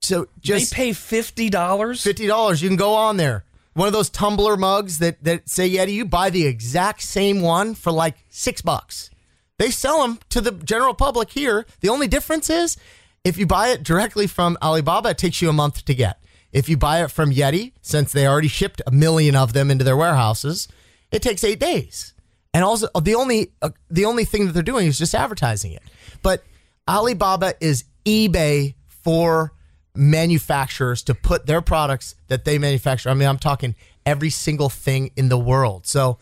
[0.00, 2.02] So just they pay fifty dollars.
[2.02, 2.62] Fifty dollars.
[2.62, 3.44] You can go on there.
[3.74, 5.94] One of those tumbler mugs that that say Yeti.
[5.94, 9.10] You buy the exact same one for like six bucks.
[9.58, 11.66] They sell them to the general public here.
[11.80, 12.76] The only difference is
[13.24, 16.21] if you buy it directly from Alibaba, it takes you a month to get.
[16.52, 19.84] If you buy it from Yeti, since they already shipped a million of them into
[19.84, 20.68] their warehouses,
[21.10, 22.12] it takes eight days.
[22.54, 25.82] And also, the only uh, the only thing that they're doing is just advertising it.
[26.22, 26.44] But
[26.88, 29.54] Alibaba is eBay for
[29.94, 33.08] manufacturers to put their products that they manufacture.
[33.08, 33.74] I mean, I'm talking
[34.04, 35.86] every single thing in the world.
[35.86, 36.18] So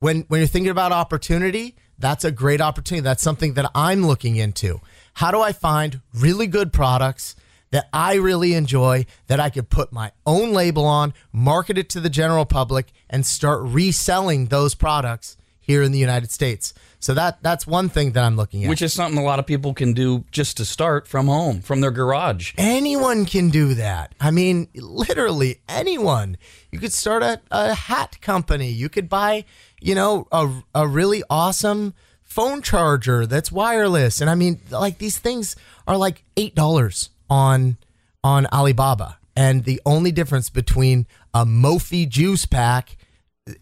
[0.00, 3.02] when when you're thinking about opportunity, that's a great opportunity.
[3.02, 4.80] That's something that I'm looking into.
[5.14, 7.36] How do I find really good products
[7.74, 12.00] that I really enjoy that I could put my own label on, market it to
[12.00, 16.72] the general public and start reselling those products here in the United States.
[17.00, 18.70] So that that's one thing that I'm looking at.
[18.70, 21.80] Which is something a lot of people can do just to start from home, from
[21.80, 22.54] their garage.
[22.56, 24.14] Anyone can do that.
[24.20, 26.36] I mean, literally anyone.
[26.70, 28.70] You could start a, a hat company.
[28.70, 29.46] You could buy,
[29.80, 34.20] you know, a, a really awesome phone charger that's wireless.
[34.20, 35.56] And I mean, like these things
[35.88, 37.76] are like eight dollars on
[38.22, 39.18] on Alibaba.
[39.36, 42.96] And the only difference between a Mophie juice pack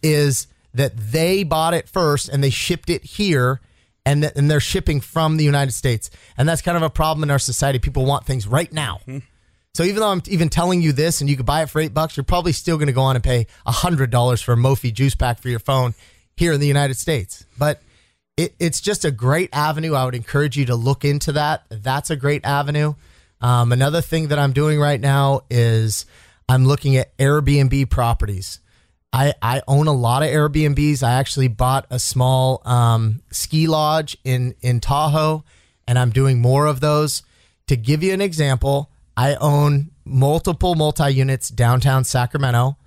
[0.02, 3.60] is that they bought it first and they shipped it here
[4.04, 6.10] and, th- and they're shipping from the United States.
[6.36, 7.78] And that's kind of a problem in our society.
[7.78, 9.00] People want things right now.
[9.06, 9.18] Mm-hmm.
[9.74, 11.94] So even though I'm even telling you this and you could buy it for eight
[11.94, 14.56] bucks, you're probably still going to go on and pay a hundred dollars for a
[14.56, 15.94] Mophie juice pack for your phone
[16.36, 17.46] here in the United States.
[17.58, 17.80] But
[18.36, 19.94] it, it's just a great avenue.
[19.94, 21.64] I would encourage you to look into that.
[21.70, 22.94] That's a great avenue.
[23.42, 26.06] Um, another thing that I'm doing right now is
[26.48, 28.60] I'm looking at Airbnb properties.
[29.12, 31.02] I, I own a lot of Airbnbs.
[31.02, 35.44] I actually bought a small um, ski lodge in, in Tahoe,
[35.86, 37.22] and I'm doing more of those.
[37.66, 42.78] To give you an example, I own multiple multi units downtown Sacramento.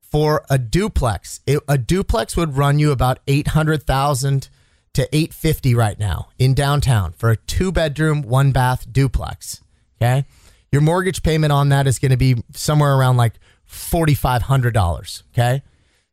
[0.00, 4.48] For a duplex, it, a duplex would run you about 800,000
[4.92, 9.60] to 850 right now in downtown for a two bedroom, one bath duplex.
[10.04, 10.24] Okay.
[10.70, 13.34] Your mortgage payment on that is going to be somewhere around like
[13.70, 15.22] $4,500.
[15.32, 15.62] Okay.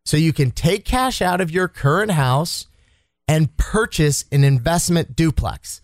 [0.05, 2.67] So you can take cash out of your current house
[3.27, 5.81] and purchase an investment duplex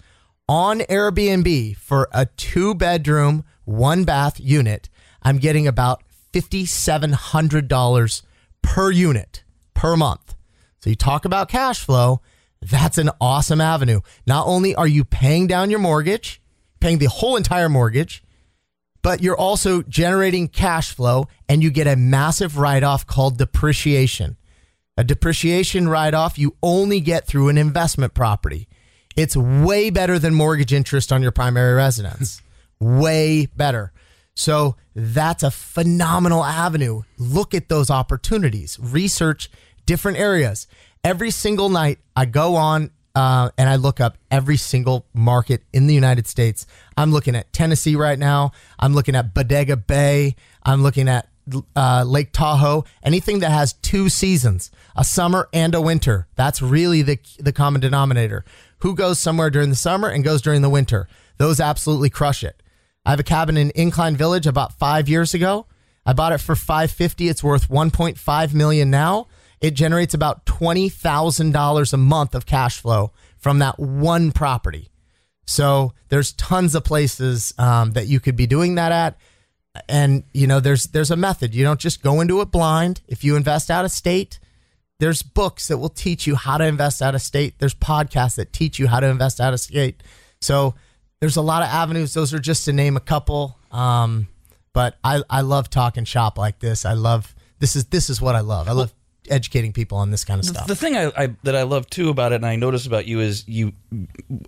[0.47, 4.89] on Airbnb for a two bedroom, one bath unit.
[5.21, 6.03] I'm getting about
[6.33, 8.21] $5,700
[8.61, 9.43] per unit
[9.73, 10.35] per month.
[10.79, 12.21] So you talk about cash flow.
[12.61, 14.01] That's an awesome avenue.
[14.25, 16.41] Not only are you paying down your mortgage,
[16.79, 18.23] paying the whole entire mortgage,
[19.01, 24.37] but you're also generating cash flow and you get a massive write off called depreciation.
[24.97, 28.67] A depreciation write off you only get through an investment property.
[29.15, 32.41] It's way better than mortgage interest on your primary residence.
[32.79, 33.91] way better.
[34.35, 37.01] So that's a phenomenal avenue.
[37.17, 39.49] Look at those opportunities, research
[39.85, 40.67] different areas.
[41.03, 45.87] Every single night, I go on uh, and I look up every single market in
[45.87, 46.67] the United States.
[46.95, 48.51] I'm looking at Tennessee right now.
[48.77, 50.35] I'm looking at Bodega Bay.
[50.61, 51.27] I'm looking at
[51.75, 52.83] uh, Lake Tahoe.
[53.01, 56.27] Anything that has two seasons, a summer and a winter.
[56.35, 58.45] That's really the the common denominator.
[58.81, 61.07] Who goes somewhere during the summer and goes during the winter?
[61.37, 62.61] Those absolutely crush it.
[63.03, 65.65] I have a cabin in Incline Village about five years ago.
[66.05, 67.29] I bought it for 550.
[67.29, 69.25] It's worth 1.5 million now
[69.61, 74.89] it generates about $20,000 a month of cash flow from that one property.
[75.45, 79.17] So there's tons of places um, that you could be doing that at.
[79.87, 81.53] And you know, there's there's a method.
[81.53, 83.01] You don't just go into it blind.
[83.07, 84.39] If you invest out of state,
[84.99, 87.59] there's books that will teach you how to invest out of state.
[87.59, 90.01] There's podcasts that teach you how to invest out of state.
[90.41, 90.73] So
[91.19, 92.13] there's a lot of avenues.
[92.13, 93.57] Those are just to name a couple.
[93.71, 94.27] Um,
[94.73, 96.85] but I, I love talking shop like this.
[96.85, 98.67] I love this is this is what I love.
[98.67, 98.93] I love
[99.29, 100.67] educating people on this kind of stuff.
[100.67, 103.19] The thing I, I that I love too about it, and I notice about you
[103.19, 103.73] is you,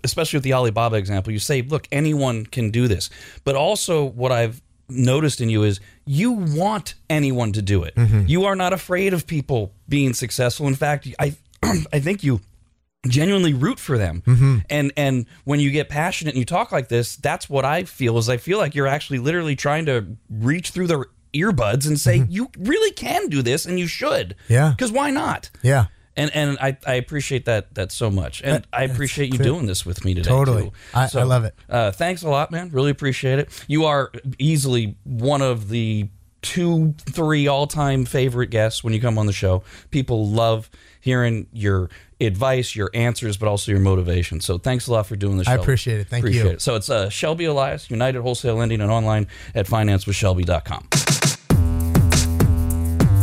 [0.04, 3.10] especially with the Alibaba example, you say, look, anyone can do this.
[3.44, 7.94] But also, what I've noticed in you is you want anyone to do it.
[7.94, 8.24] Mm-hmm.
[8.26, 10.66] You are not afraid of people being successful.
[10.66, 12.40] In fact, I I think you
[13.08, 14.22] genuinely root for them.
[14.26, 14.58] Mm-hmm.
[14.68, 18.18] And and when you get passionate and you talk like this, that's what I feel
[18.18, 22.24] is I feel like you're actually literally trying to reach through their earbuds and say
[22.28, 24.34] you really can do this and you should.
[24.48, 24.74] Yeah.
[24.78, 25.50] Cuz why not?
[25.62, 25.86] yeah.
[26.16, 29.86] And and I, I appreciate that that so much, and I appreciate you doing this
[29.86, 30.28] with me today.
[30.28, 30.72] Totally.
[30.92, 31.54] I- I love it.
[31.68, 32.70] Uh, thanks a lot, man.
[32.72, 33.48] Really appreciate it.
[33.68, 36.08] You are easily one of the
[36.42, 39.62] two, three all time favorite guests when you come on the show.
[39.92, 40.68] People love
[41.00, 41.88] hearing your
[42.20, 44.40] advice, your answers, but also your motivation.
[44.40, 45.52] So thanks a lot for doing the show.
[45.52, 46.08] I appreciate it.
[46.08, 46.50] Thank appreciate you.
[46.50, 46.60] It.
[46.60, 51.09] So it's uh, Shelby Elias, United Wholesale Lending, and online at financewithshelby.com.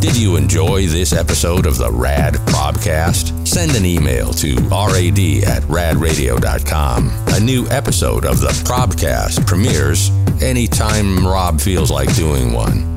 [0.07, 3.45] Did you enjoy this episode of the Rad Probcast?
[3.45, 7.11] Send an email to rad at radradio.com.
[7.35, 10.09] A new episode of the Probcast premieres
[10.41, 12.96] anytime Rob feels like doing one.